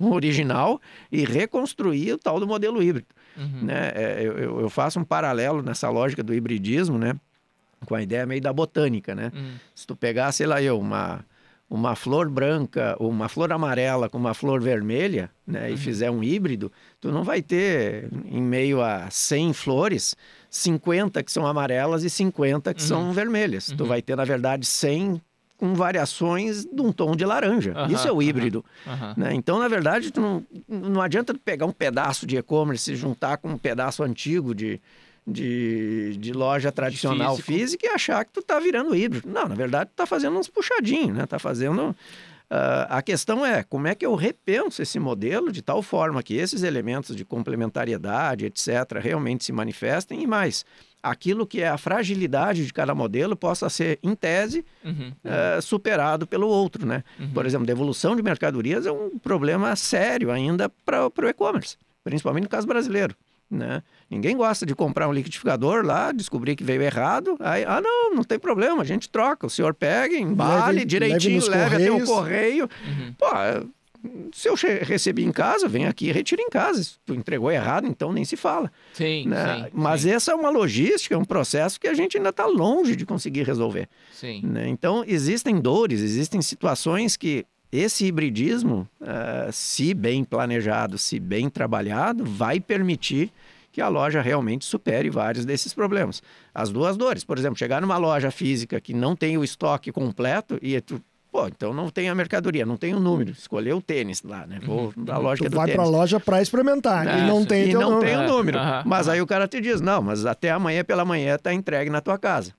[0.00, 0.80] original
[1.10, 3.64] e reconstruir o tal do modelo híbrido Uhum.
[3.64, 3.92] né?
[3.94, 7.14] É, eu, eu- faço um paralelo nessa lógica do hibridismo, né?
[7.84, 9.30] Com a ideia meio da botânica, né?
[9.34, 9.52] Hum.
[9.74, 11.22] Se tu pegar, sei lá eu, uma,
[11.68, 15.70] uma flor branca, uma flor amarela com uma flor vermelha, né?
[15.70, 20.16] E fizer um híbrido, tu não vai ter, em meio a 100 flores,
[20.48, 23.66] 50 que são amarelas e 50 que são vermelhas.
[23.66, 25.20] Tu vai ter, na verdade, 100
[25.56, 27.74] com variações de um tom de laranja.
[27.90, 28.64] Isso é o híbrido.
[29.16, 29.34] Né?
[29.34, 33.48] Então, na verdade, não, não adianta tu pegar um pedaço de e-commerce e juntar com
[33.48, 34.80] um pedaço antigo de,
[35.26, 37.52] de, de loja tradicional físico.
[37.52, 39.28] física e achar que tu tá virando híbrido.
[39.28, 41.26] Não, na verdade, tu tá fazendo uns puxadinhos, né?
[41.26, 41.96] Tá fazendo...
[42.50, 46.34] ah, a questão é como é que eu repenso esse modelo de tal forma que
[46.34, 50.64] esses elementos de complementariedade, etc., realmente se manifestem e mais,
[51.02, 55.12] aquilo que é a fragilidade de cada modelo possa ser, em tese, Uhum.
[55.24, 57.02] eh, superado pelo outro, né?
[57.18, 57.30] Uhum.
[57.30, 62.48] Por exemplo, devolução de mercadorias é um problema sério ainda para o e-commerce, principalmente no
[62.50, 63.14] caso brasileiro.
[63.48, 63.82] Né?
[64.10, 67.36] Ninguém gosta de comprar um liquidificador lá, descobrir que veio errado.
[67.38, 69.46] Aí, ah, não, não tem problema, a gente troca.
[69.46, 72.68] O senhor pega, embale Leve- direitinho, leve leve até o correio.
[73.16, 73.26] Pô,
[74.32, 76.82] se eu recebi em casa, vem aqui e retira em casa.
[76.82, 78.70] Se tu entregou errado, então nem se fala.
[78.92, 79.64] Sim, né?
[79.64, 79.70] sim.
[79.72, 82.96] Mas sim, essa é uma logística, é um processo que a gente ainda está longe
[82.96, 83.88] de conseguir resolver.
[84.12, 84.40] sim.
[84.44, 84.68] né?
[84.68, 92.24] Então, existem dores, existem situações que esse hibridismo, ah, se bem planejado, se bem trabalhado,
[92.24, 93.30] vai permitir
[93.72, 96.22] que a loja realmente supere vários desses problemas.
[96.54, 100.58] As duas dores, por exemplo, chegar numa loja física que não tem o estoque completo
[100.62, 100.98] e tu,
[101.30, 104.58] pô, então não tem a mercadoria, não tem o número, escolher o tênis lá, né?
[104.64, 105.76] Vou na loja que é Tu do vai tênis.
[105.82, 107.06] pra loja pra experimentar.
[107.06, 108.00] É, e não tem e não número.
[108.06, 108.58] tem o É, número.
[108.86, 112.00] mas aí o cara te diz, não, mas até amanhã pela manhã tá entregue na
[112.00, 112.54] tua casa.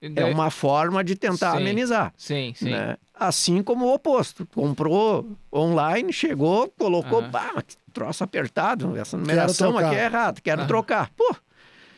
[0.00, 1.56] É Daí- uma forma de tentar Sim.
[1.58, 2.12] amenizar.
[2.16, 2.70] Sim, sim.
[2.70, 2.96] né?
[3.12, 4.46] Assim como o oposto.
[4.54, 10.68] Comprou online, chegou, colocou, pá, que troço apertado, essa numeração aqui é errada, quero Aham.
[10.68, 11.10] trocar.
[11.16, 11.34] Pô,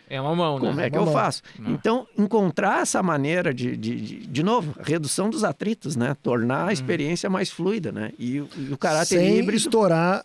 [0.08, 0.66] É uma mão, né?
[0.68, 1.12] como é que Uma eu mão.
[1.14, 1.42] faço?
[1.58, 1.70] Não.
[1.72, 6.16] Então, encontrar essa maneira de, de, de, de novo, redução dos atritos, né?
[6.22, 8.12] Tornar a experiência mais fluida, né?
[8.18, 9.56] E, o- e o caráter Sem híbrido...
[9.58, 10.24] estourar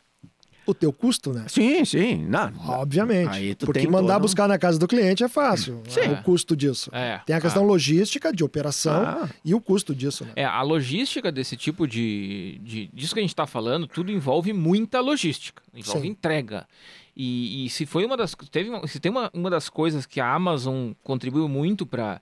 [0.66, 1.46] o teu custo, né?
[1.48, 2.26] Sim, sim.
[2.26, 3.56] Não, Obviamente.
[3.66, 5.82] Porque mandar todo- buscar na casa do cliente é fácil.
[5.88, 6.12] Sim.
[6.12, 6.90] O custo disso.
[6.94, 7.20] É.
[7.26, 9.30] Tem a questão logística de operação Ah.
[9.44, 10.32] e o custo disso, né?
[10.36, 12.90] É, a logística desse tipo de, de.
[12.94, 15.62] disso que a gente está falando, tudo envolve muita logística.
[15.74, 16.08] Envolve Sim.
[16.08, 16.68] entrega.
[17.16, 18.36] E, e se foi uma das.
[18.52, 22.22] Teve se tem uma, uma das coisas que a Amazon contribuiu muito para.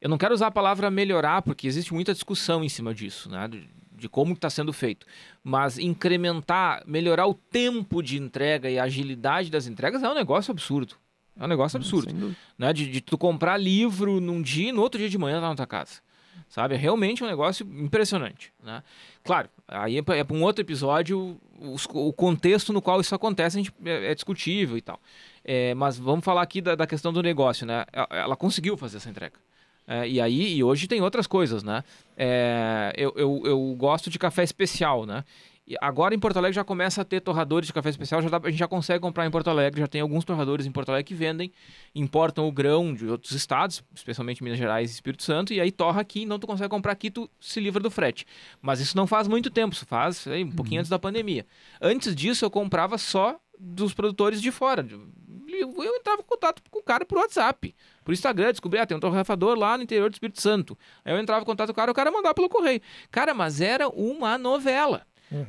[0.00, 3.48] Eu não quero usar a palavra melhorar, porque existe muita discussão em cima disso, né?
[4.04, 5.06] De, como está sendo feito.
[5.42, 10.52] Mas incrementar, melhorar o tempo de entrega e a agilidade das entregas é um negócio
[10.52, 10.94] absurdo.
[11.38, 12.38] É um negócio absurdo Sem dúvida.
[12.56, 12.72] né?
[12.72, 15.54] De, de tu comprar livro num dia e no outro dia de manhã tá na
[15.56, 16.00] tua casa.
[16.48, 16.74] Sabe?
[16.74, 18.82] É realmente um negócio impressionante, né?
[19.24, 23.62] Claro, aí é para um outro episódio, os- o contexto no qual isso acontece a
[23.62, 25.00] gente, é, é discutível e tal.
[25.44, 27.84] É, mas vamos falar aqui da, da questão do negócio, né?
[27.92, 29.36] Ela, ela conseguiu fazer essa entrega.
[29.86, 31.84] É, e aí, e hoje tem outras coisas, né?
[32.16, 35.24] É, eu, eu, eu gosto de café especial, né?
[35.66, 38.38] E agora em Porto Alegre já começa a ter torradores de café especial, já dá-
[38.42, 41.04] a gente já consegue comprar em Porto Alegre, já tem alguns torradores em Porto Alegre
[41.08, 41.50] que vendem,
[41.94, 46.02] importam o grão de outros estados, especialmente Minas Gerais e Espírito Santo, e aí torra
[46.02, 48.26] aqui, então tu consegue comprar aqui, tu se livra do frete.
[48.60, 51.46] Mas isso não faz muito tempo, isso faz sei, um pouquinho antes da pandemia.
[51.80, 54.86] Antes disso eu comprava só dos produtores de fora.
[55.48, 57.74] Eu, eu entrava em contato com o cara por WhatsApp,
[58.04, 60.76] por Instagram, descobri, ah, tem um torrefador lá no interior do Espírito Santo.
[61.04, 62.80] Aí eu entrava em contato com o cara, o cara mandava pelo correio.
[63.10, 65.06] Cara, mas era uma novela.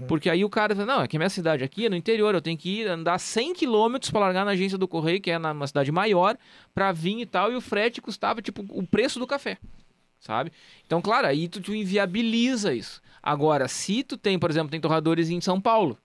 [0.08, 2.34] Porque aí o cara fala, não, é que a minha cidade aqui é no interior,
[2.34, 5.38] eu tenho que ir andar 100 quilômetros para largar na agência do correio, que é
[5.38, 6.38] numa cidade maior,
[6.74, 9.58] para vir e tal, e o frete custava, tipo, o preço do café,
[10.20, 10.51] sabe?
[10.86, 13.01] Então, claro, aí tu, tu inviabiliza isso.
[13.22, 15.97] Agora, se tu tem, por exemplo, tem torradores em São Paulo,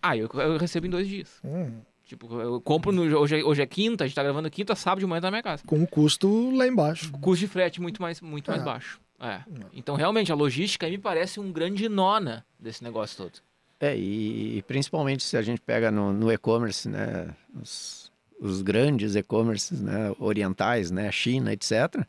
[0.00, 1.40] ah, eu, eu recebo em dois dias.
[1.44, 4.76] Hum, Tipo, eu compro, no, hoje, é- hoje é quinta, a gente tá gravando quinta,
[4.76, 5.62] sábado de manhã tá na minha casa.
[5.66, 7.10] com um custo lá embaixo.
[7.12, 8.64] O custo de frete muito mais, muito mais É.
[8.64, 9.00] baixo.
[9.18, 9.40] É.
[9.72, 13.40] Então, realmente, a logística aí me parece um grande nona desse negócio todo.
[13.80, 19.80] É, e principalmente se a gente pega no, no e-commerce, né, os, os grandes e-commerces
[19.80, 22.06] né, orientais, né, China, etc.,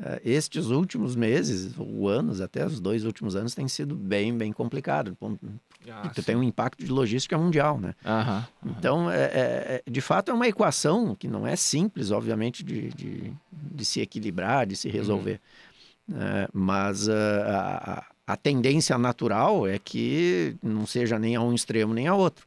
[0.00, 4.52] eh, estes últimos meses, ou anos, até os dois últimos anos, tem sido bem, bem
[4.52, 5.16] complicado.
[5.90, 7.94] Ah, tu tem um impacto de logística mundial, né?
[8.04, 8.46] Aham.
[8.66, 12.88] Então, é, é- é- de fato, é uma equação que não é simples, obviamente, de,
[12.90, 15.40] de, de se equilibrar, de se resolver.
[16.06, 16.48] né?
[16.54, 22.08] mas ah, a, a tendência natural é que não seja nem a um extremo nem
[22.08, 22.46] a outro.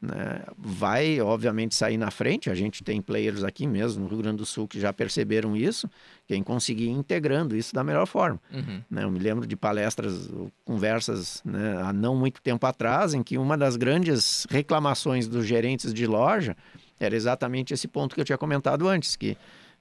[0.00, 0.42] Né?
[0.56, 2.48] Vai, obviamente, sair na frente.
[2.48, 5.88] A gente tem players aqui mesmo, no Rio Grande do Sul, que já perceberam isso,
[6.26, 8.40] quem conseguir ir integrando isso da melhor forma.
[8.52, 8.82] Uhum.
[8.90, 9.04] né?
[9.04, 13.36] Eu me lembro de palestras, ou conversas né, há não muito tempo atrás, em que
[13.36, 16.56] uma das grandes reclamações dos gerentes de loja
[16.98, 19.36] era exatamente esse ponto que eu tinha comentado antes, que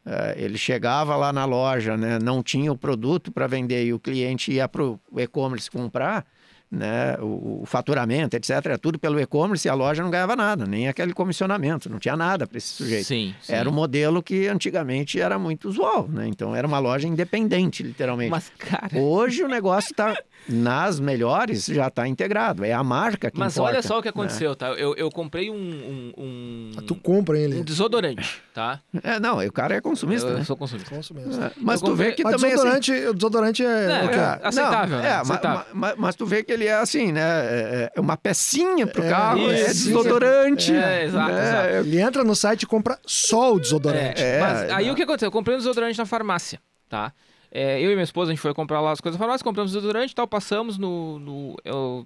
[0.05, 3.99] eh, ele chegava lá na loja, né, não tinha o produto para vender e o
[3.99, 6.26] cliente ia para o e-commerce comprar,
[6.72, 10.65] né, o, o faturamento, etc., era tudo pelo e-commerce e a loja não ganhava nada,
[10.65, 13.05] nem aquele comissionamento, não tinha nada para esse sujeito.
[13.05, 13.53] Sim, sim.
[13.53, 16.28] Era um modelo que antigamente era muito usual, né?
[16.28, 18.30] Então era uma loja independente, literalmente.
[18.32, 18.97] Mas, cara.
[18.97, 20.15] Hoje o negócio está
[20.48, 22.64] nas melhores, já está integrado.
[22.66, 24.10] É a marca que Mas importa, olha só o que né?
[24.10, 24.70] aconteceu, tá?
[24.70, 27.64] Eu, eu comprei um, um, um, Tu compra um ele.
[27.64, 28.80] desodorante, tá?
[29.04, 30.40] É, não, o cara é consumista, eu, né?
[30.42, 30.90] eu sou consumista.
[30.94, 31.46] Consumista.
[31.46, 33.68] É, Mas Eu tu vê que Mas também assim, desodorante, o desodorante é,
[34.02, 34.16] É, o quê?
[34.16, 34.40] é.
[34.48, 35.10] aceitável, não, né?
[35.10, 35.66] É, Aceitável.
[35.74, 37.22] ma- ma- mas tu vê que ele é assim, né?
[37.22, 39.88] É, é uma pecinha pro É, carro, é isso.
[39.88, 40.74] desodorante.
[40.76, 41.48] É, exato, né?
[41.48, 41.88] exato.
[41.88, 44.22] Ele entra no site e compra só o desodorante.
[44.22, 44.94] É, É, mas aí não.
[44.94, 45.28] o que aconteceu?
[45.28, 46.60] Eu comprei um desodorante na farmácia,
[46.90, 47.14] tá?
[47.52, 49.72] É, eu e minha esposa, a gente foi comprar lá as coisas na farmácia, compramos
[49.72, 51.20] desodorante e tal, passamos no...
[51.20, 52.06] no- eu-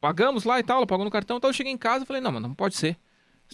[0.00, 2.06] pagamos lá e tal, ela pagou no cartão e tal, eu cheguei em casa e
[2.06, 2.96] falei, não, mas não pode ser.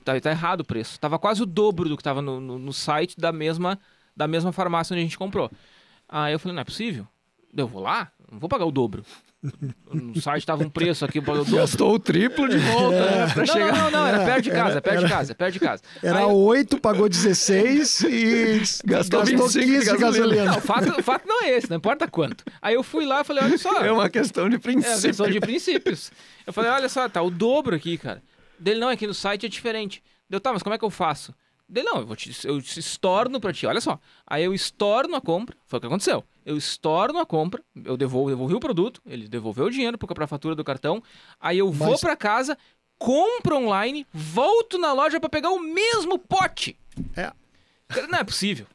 [0.04, 1.00] Tá, tá errado o preço.
[1.00, 3.78] Tava quase o dobro do que tava no, no, no site da mesma,
[4.16, 5.50] da mesma farmácia onde a gente comprou.
[6.08, 7.06] Aí eu falei, não é possível.
[7.56, 9.04] Eu vou lá, não vou pagar o dobro.
[9.92, 11.60] No site tava um preço aqui, eu paguei o dobro.
[11.60, 13.26] Gastou o triplo de volta, né?
[13.32, 13.72] Pra Não, chegar.
[13.72, 15.82] não, não, não, era perto de casa, Era- perto de casa, perto de casa.
[16.02, 20.44] Era Aí eu- 8, pagou 16 e Gastou 25 de 15 de gasolina.
[20.44, 22.44] Não, o fato, o fato não é esse, não importa quanto.
[22.60, 23.72] Aí eu fui lá e falei, olha só.
[23.82, 25.00] É uma questão de É, princípio.
[25.02, 26.10] questão de princípios.
[26.46, 28.22] Eu falei, olha só, tá o dobro aqui, cara.
[28.58, 30.02] Dele, não, aqui no site é diferente.
[30.28, 31.34] Deu, tá, mas como é que eu faço?
[31.68, 33.98] Dele, não, eu, vou te, eu te estorno pra ti, olha só.
[34.26, 36.22] Aí eu estorno a compra, foi o que aconteceu.
[36.44, 40.26] Eu estorno a compra, eu devolvo, devolvi o produto, ele devolveu o dinheiro pra pra
[40.28, 41.02] fatura do cartão.
[41.40, 42.56] Aí eu vou Mas- pra casa,
[42.98, 46.78] compro online, volto na loja pra pegar o mesmo pote.
[47.16, 47.32] É.
[48.10, 48.66] Não é possível.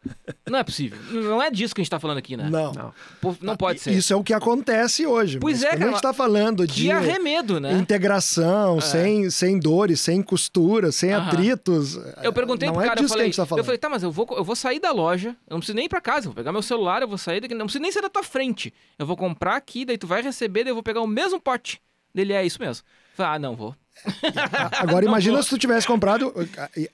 [0.50, 0.98] Não é possível.
[1.12, 2.50] Não é disso que a gente tá falando aqui, né?
[2.50, 2.72] Não.
[2.72, 2.94] Não.
[3.42, 3.92] Não pode ser.
[3.92, 5.38] Isso é o que acontece hoje.
[5.38, 7.74] Pois é, cara, a gente tá falando de Que arremedo, né?
[7.74, 7.78] É.
[7.78, 11.28] integração, sem, sem dores, sem costuras, sem Aham.
[11.28, 12.00] atritos.
[12.24, 13.60] Eu perguntei não pro é cara, eu disso que a falei, gente tá falando.
[13.60, 15.86] eu falei, tá, mas eu vou, eu vou sair da loja, eu não preciso nem
[15.86, 17.92] ir pra casa, eu vou pegar meu celular, eu vou sair daqui, não preciso nem
[17.92, 18.74] sair da tua frente.
[18.98, 21.82] Eu vou comprar aqui, daí tu vai receber, daí eu vou pegar o mesmo pote.
[22.14, 22.84] Dele é isso mesmo.
[23.12, 23.76] Eu Falei, ah, não vou.
[24.80, 25.44] Agora imagina vou.
[25.44, 26.34] se tu tivesse comprado.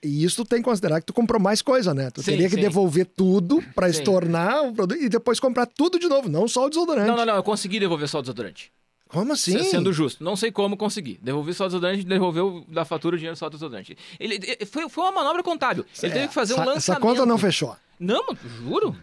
[0.04, 2.10] E isso tu tem que considerar que tu comprou mais coisa, né?
[2.12, 2.62] Tu Sim, teria que sim.
[2.62, 4.00] devolver tudo pra Sim.
[4.00, 7.08] estornar o produto e depois comprar tudo de novo, não só o desodorante.
[7.08, 8.72] Não, não, não, eu consegui devolver só o desodorante.
[9.10, 9.58] Como assim?
[9.64, 10.22] Se- Sendo justo.
[10.24, 11.18] Não sei como consegui.
[11.22, 13.98] Devolvi só o desodorante, devolveu da fatura o dinheiro só do desodorante.
[14.20, 15.86] Ele, ele- foi, foi uma manobra contábil.
[16.04, 16.92] Ele teve que fazer um essa, lançamento.
[16.92, 17.76] essa conta não fechou.
[17.98, 18.96] Não, mano, juro.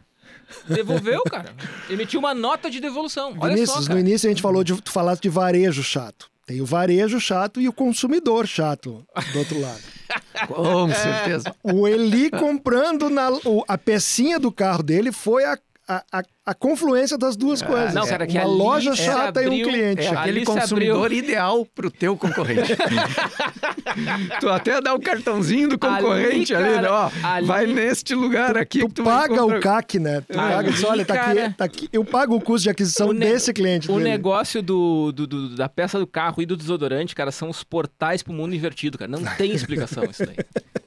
[0.69, 1.55] Devolveu, cara.
[1.89, 3.35] Emitiu uma nota de devolução.
[3.41, 6.31] Olha Vinícius, só, no início a gente falou de tu falaste de varejo chato.
[6.47, 9.81] Tem o varejo chato e o consumidor chato do outro lado.
[10.47, 11.55] Com certeza.
[11.63, 16.55] O Eli comprando na, o- a pecinha do carro dele foi a, a, a, a
[16.55, 17.93] confluência das duas coisas.
[17.95, 21.67] não, cara, que Uma loja chata e um abriu- cliente É aquele consumidor abriu- ideal
[21.75, 22.73] pro teu concorrente.
[24.41, 26.89] tu até dá o cartãozinho do concorrente ali, cara, né?
[26.89, 30.21] Ó, ali- vai neste lugar aqui Tu, tu paga o CAC, né?
[30.23, 31.89] Tu Ali, paga, diz, olha, tá cara, aqui, tá aqui.
[31.93, 33.91] Eu pago o custo de aquisição o ne- desse cliente.
[33.91, 34.11] O dele.
[34.11, 38.23] negócio do, do- do- da peça do carro e do desodorante, cara, são os portais
[38.23, 39.11] pro mundo invertido, cara.
[39.11, 40.37] Não tem explicação isso daí.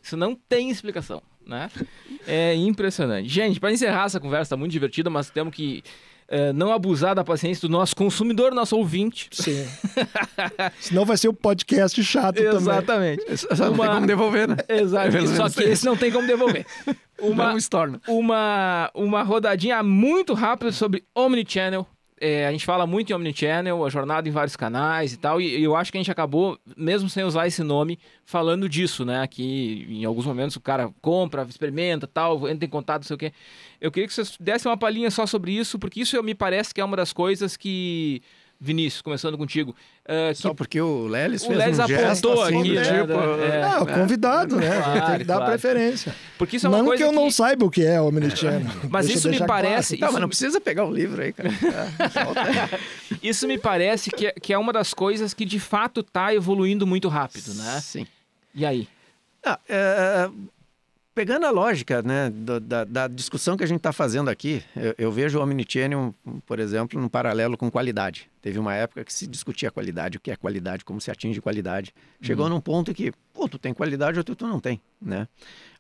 [0.08, 1.70] Isso não tem explicação, né?
[2.26, 3.28] É impressionante.
[3.28, 5.84] Gente, para encerrar essa conversa, tá muito divertida, mas temos que
[6.30, 9.28] eh, não abusar da paciência do nosso consumidor, nosso ouvinte.
[9.32, 9.66] Sim.
[10.80, 12.56] Senão vai ser o podcast chato também.
[12.56, 13.38] Exatamente.
[13.38, 14.56] Só não Uma- tem como devolver, né?
[14.70, 15.28] Exato.
[15.36, 16.66] Só que esse não tem como devolver.
[17.20, 18.00] Uma, Não estorna.
[18.08, 21.88] uma, uma rodadinha muito rápida sobre Omnichannel.
[22.20, 25.64] É, a gente fala muito em Omnichannel, a jornada em vários canais e tal, e
[25.64, 29.26] eu acho que a gente acabou, mesmo sem usar esse nome, falando disso, né?
[29.28, 33.20] Que em alguns momentos o cara compra, experimenta tal, entra em contato, não sei o
[33.20, 33.32] quê.
[33.80, 36.82] Eu queria que vocês dessem uma palhinha só sobre isso, porque isso me parece que
[36.82, 38.22] é uma das coisas que.
[38.60, 39.76] Vinícius, começando contigo.
[40.06, 43.08] é, que Só porque o Lelis o fez Lelis um apontou assim, aqui, né, tipo...
[43.08, 43.64] da- é.
[43.64, 44.82] Ah, o convidado, né?
[44.82, 45.52] Claro, tem que dar claro.
[45.52, 46.16] preferência.
[46.38, 48.72] porque isso é uma não coisa que eu não saiba o que é o Omnichannel.
[48.90, 49.52] Mas Deixa eu isso me claro.
[49.52, 49.98] parece.
[49.98, 51.50] Tá, isso mas não precisa pegar o livro aí, cara.
[51.68, 52.80] É.
[53.22, 56.86] Isso me parece que é, que é uma das coisas que de fato tá evoluindo
[56.86, 57.80] muito rápido, né?
[57.82, 58.06] Sim.
[58.54, 58.88] E aí?
[59.44, 60.30] Ah, é,
[61.18, 65.12] pegando a lógica né, da, da discussão que a gente está fazendo aqui, eu, eu
[65.12, 66.14] vejo o Omnichannel,
[66.46, 68.30] por exemplo, num paralelo com qualidade.
[68.40, 71.92] Teve uma época que se discutia qualidade, o que é qualidade, como se atinge qualidade.
[72.22, 75.28] Chegou num ponto que, pô, tu tem qualidade ou tu, tu não tem, né?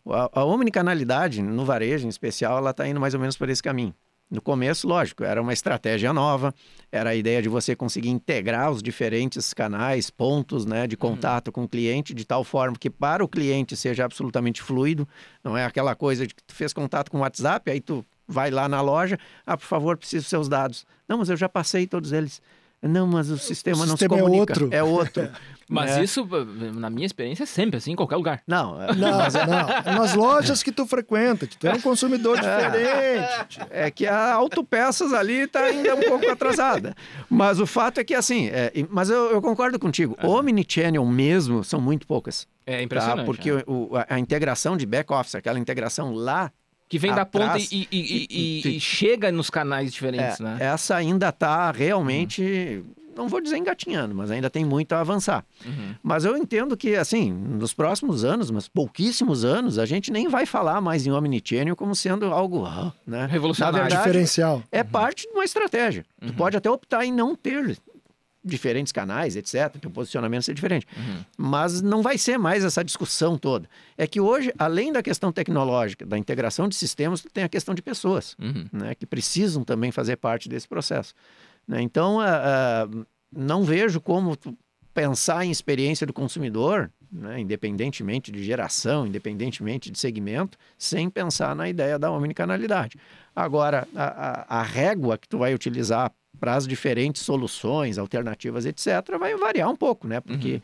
[0.09, 3.61] A, a omnicanalidade, no varejo em especial, ela está indo mais ou menos por esse
[3.61, 3.93] caminho.
[4.29, 6.53] No começo, lógico, era uma estratégia nova,
[6.91, 11.63] era a ideia de você conseguir integrar os diferentes canais, pontos né, de contato com
[11.63, 15.07] o cliente, de tal forma que para o cliente seja absolutamente fluido,
[15.41, 18.51] não é aquela coisa de que tu fez contato com o WhatsApp, aí tu vai
[18.51, 20.85] lá na loja, ah, por favor, preciso dos seus dados.
[21.07, 22.41] Não, mas eu já passei todos eles.
[22.81, 24.53] Não, mas o sistema não se sistema é comunica.
[24.53, 24.69] outro.
[24.71, 25.29] É outro.
[25.69, 26.03] Mas né?
[26.05, 26.25] isso,
[26.75, 28.41] na minha experiência, é sempre assim, em qualquer lugar.
[28.47, 29.95] Não, é- Não, não.
[29.99, 33.59] Nas lojas que tu frequenta, que tu é um consumidor diferente.
[33.69, 36.95] É que a autopeças ali está ainda um pouco atrasada.
[37.29, 40.15] Mas o fato é que, assim, é, mas eu, eu concordo contigo.
[40.23, 42.47] Omnichannel mesmo são muito poucas.
[42.65, 42.83] É Tá?
[42.83, 43.25] impressionante.
[43.25, 43.63] Porque né?
[43.67, 46.49] o- a, a integração de back-office, aquela integração lá,
[46.89, 49.91] Que vem da ponta atrás- e, e- e- e- e- e chega nos canais é,
[49.91, 50.57] diferentes, né?
[50.59, 52.81] essa ainda está realmente,
[53.15, 55.43] não vou dizer engatinhando, mas ainda tem muito a avançar.
[55.65, 55.95] Uhum.
[56.01, 60.45] Mas eu entendo que, assim, nos próximos anos, mas pouquíssimos anos, a gente nem vai
[60.45, 63.27] falar mais em Omnichannel como sendo algo, ah, né?
[63.29, 63.79] Revolucionário.
[63.79, 64.63] Na verdade, Diferencial.
[64.71, 66.05] é parte de uma estratégia.
[66.25, 67.77] Tu pode até optar em não ter
[68.47, 69.75] diferentes canais, etc.
[69.79, 70.87] Teu posicionamento ser diferente.
[71.37, 73.69] Mas não vai ser mais essa discussão toda.
[73.97, 77.81] É que hoje, além da questão tecnológica, da integração de sistemas, tem a questão de
[77.81, 78.65] pessoas, Uhum.
[78.71, 78.95] né?
[78.95, 81.13] Que precisam também fazer parte desse processo.
[81.67, 81.81] né?
[81.81, 84.37] Então, ah, ah, não vejo como
[84.93, 91.69] pensar em experiência do consumidor, né, independentemente de geração, independentemente de segmento, sem pensar na
[91.69, 92.97] ideia da omnicanalidade.
[93.35, 94.03] Agora, a,
[94.57, 99.69] a, a régua que tu vai utilizar para as diferentes soluções, alternativas, etc., vai variar
[99.69, 100.19] um pouco, né?
[100.19, 100.61] Porque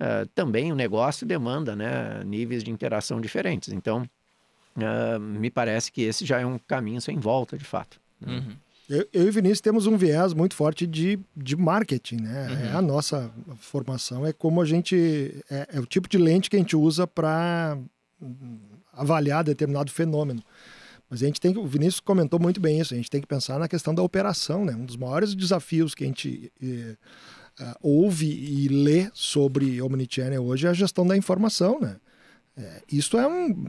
[0.00, 0.06] uhum.
[0.22, 3.72] uh, também o negócio demanda né, níveis de interação diferentes.
[3.72, 4.08] Então,
[4.76, 8.00] uh, me parece que esse já é um caminho sem volta, de fato.
[8.20, 8.34] Né?
[8.38, 8.56] Uhum.
[8.88, 12.48] Eu, eu, e Vinícius temos um viés muito forte de, de marketing, né?
[12.48, 12.66] Uhum.
[12.66, 15.34] É a nossa formação, é como a gente.
[15.50, 17.76] É, é o tipo de lente que a gente usa para
[18.92, 20.42] avaliar determinado fenômeno.
[21.08, 23.26] Mas a gente tem que, o Vinícius comentou muito bem isso, a gente tem que
[23.26, 24.74] pensar na questão da operação, né?
[24.74, 26.96] Um dos maiores desafios que a gente eh,
[27.60, 31.96] uh, ouve e lê sobre Omnichannel hoje é a gestão da informação, né?
[32.58, 33.66] É, isso é, um,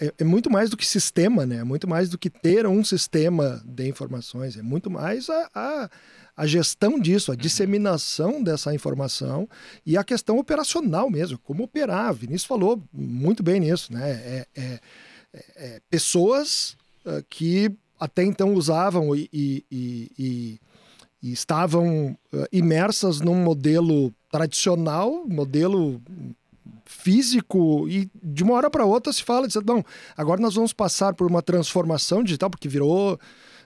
[0.00, 1.56] é, é, muito mais do que sistema, né?
[1.56, 5.90] É muito mais do que ter um sistema de informações, é muito mais a, a,
[6.34, 7.40] a gestão disso, a uhum.
[7.40, 9.46] disseminação dessa informação
[9.84, 12.12] e a questão operacional mesmo, como operar.
[12.12, 14.10] O Vinícius falou muito bem nisso, né?
[14.10, 14.80] É, é,
[15.56, 20.60] é pessoas uh, que até então usavam e, e, e,
[21.22, 26.00] e estavam uh, imersas num modelo tradicional, modelo
[26.84, 29.84] físico e de uma hora para outra se fala, diz, não,
[30.16, 33.18] agora nós vamos passar por uma transformação digital, porque virou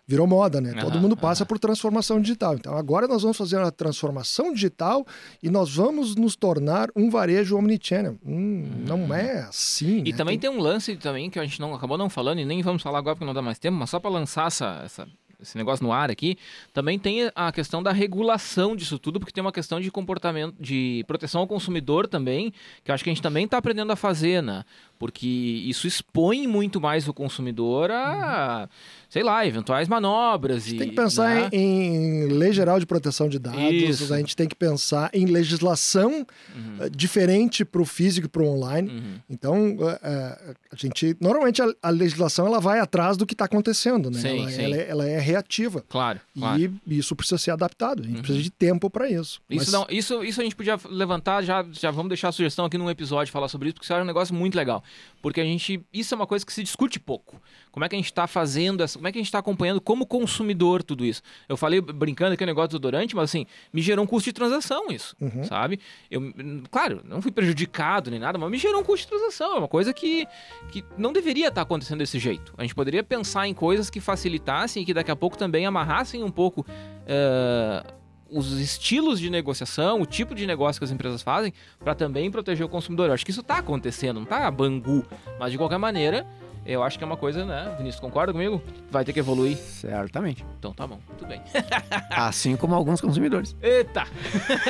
[0.06, 0.72] virou moda, né?
[0.72, 1.46] Uhum, Todo mundo passa uhum.
[1.48, 2.54] por transformação digital.
[2.54, 5.06] Então agora nós vamos fazer a transformação digital
[5.42, 8.16] e nós vamos nos tornar um varejo omnichannel.
[8.24, 8.84] Hum, uhum.
[8.86, 10.02] Não é assim.
[10.04, 10.16] E né?
[10.16, 10.50] também tem...
[10.50, 12.98] tem um lance também que a gente não acabou não falando e nem vamos falar
[12.98, 15.08] agora porque não dá mais tempo, mas só para lançar essa, essa
[15.44, 16.36] esse negócio no ar aqui,
[16.72, 21.04] também tem a questão da regulação disso tudo, porque tem uma questão de comportamento, de
[21.06, 22.52] proteção ao consumidor também,
[22.82, 24.64] que eu acho que a gente também está aprendendo a fazer, né?
[24.98, 28.68] Porque isso expõe muito mais o consumidor a, uhum.
[29.08, 30.68] sei lá, eventuais manobras.
[30.68, 31.48] E, tem que pensar né?
[31.52, 34.14] em, em, lei geral de proteção de dados, isso.
[34.14, 36.86] a gente tem que pensar em legislação uhum.
[36.86, 38.90] uh, diferente para o físico e para o online.
[38.90, 39.14] Uhum.
[39.28, 43.46] Então, uh, uh, a gente, normalmente a, a, legislação ela vai atrás do que está
[43.46, 44.20] acontecendo, né?
[44.20, 44.62] Sim, ela, sim.
[44.62, 45.84] Ela, é, ela, é, reativa.
[45.88, 46.20] Claro.
[46.34, 46.72] E claro.
[46.86, 48.02] isso precisa ser adaptado.
[48.02, 48.22] A gente uhum.
[48.22, 49.40] precisa de tempo para isso.
[49.50, 49.72] Isso, Mas...
[49.72, 52.88] não, isso, isso a gente podia levantar, já, já vamos deixar a sugestão aqui num
[52.88, 54.83] episódio falar sobre isso, porque isso é um negócio muito legal.
[55.22, 55.84] Porque a gente.
[55.92, 57.40] Isso é uma coisa que se discute pouco.
[57.72, 58.98] Como é que a gente está fazendo essa.
[58.98, 61.22] Como é que a gente está acompanhando como consumidor tudo isso?
[61.48, 64.34] Eu falei brincando aqui o negócio do Dorante, mas assim, me gerou um custo de
[64.34, 65.16] transação isso.
[65.20, 65.44] Uhum.
[65.44, 65.80] Sabe?
[66.10, 66.32] Eu,
[66.70, 69.56] claro, não fui prejudicado nem nada, mas me gerou um custo de transação.
[69.56, 70.26] É uma coisa que,
[70.70, 72.52] que não deveria estar tá acontecendo desse jeito.
[72.58, 76.22] A gente poderia pensar em coisas que facilitassem e que daqui a pouco também amarrassem
[76.22, 76.60] um pouco.
[76.60, 82.30] Uh, os estilos de negociação, o tipo de negócio que as empresas fazem, para também
[82.30, 83.08] proteger o consumidor.
[83.08, 85.04] Eu acho que isso está acontecendo, não está bangu,
[85.38, 86.26] mas de qualquer maneira,
[86.66, 87.74] eu acho que é uma coisa, né?
[87.76, 88.62] Vinícius, concorda comigo?
[88.90, 89.56] Vai ter que evoluir.
[89.56, 90.44] Certamente.
[90.58, 91.40] Então tá bom, muito bem.
[92.10, 93.54] assim como alguns consumidores.
[93.62, 94.04] Eita!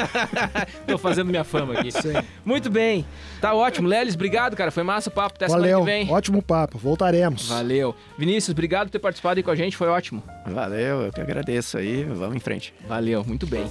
[0.86, 1.90] Tô fazendo minha fama aqui.
[1.90, 2.14] Sim.
[2.44, 3.04] Muito bem.
[3.40, 3.88] Tá ótimo.
[3.88, 4.70] Lelis, obrigado, cara.
[4.70, 5.36] Foi massa o papo.
[5.36, 5.80] Até Valeu.
[5.80, 6.14] semana que vem.
[6.14, 6.78] Ótimo papo.
[6.78, 7.48] Voltaremos.
[7.48, 7.94] Valeu.
[8.18, 9.76] Vinícius, obrigado por ter participado aí com a gente.
[9.76, 10.22] Foi ótimo.
[10.46, 12.04] Valeu, eu que agradeço aí.
[12.04, 12.74] Vamos em frente.
[12.88, 13.68] Valeu, muito bem.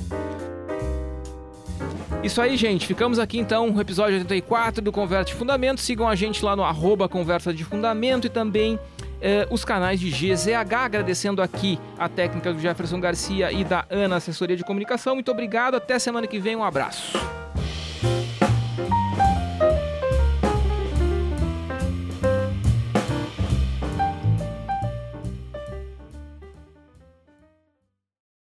[2.24, 2.88] Isso aí, gente.
[2.88, 5.82] Ficamos aqui então no episódio 84 do Conversa de Fundamento.
[5.82, 8.80] Sigam a gente lá no arroba Conversa de Fundamento e também
[9.22, 10.74] eh, os canais de GZH.
[10.74, 15.16] Agradecendo aqui a técnica do Jefferson Garcia e da Ana, assessoria de comunicação.
[15.16, 15.76] Muito obrigado.
[15.76, 16.56] Até semana que vem.
[16.56, 17.43] Um abraço.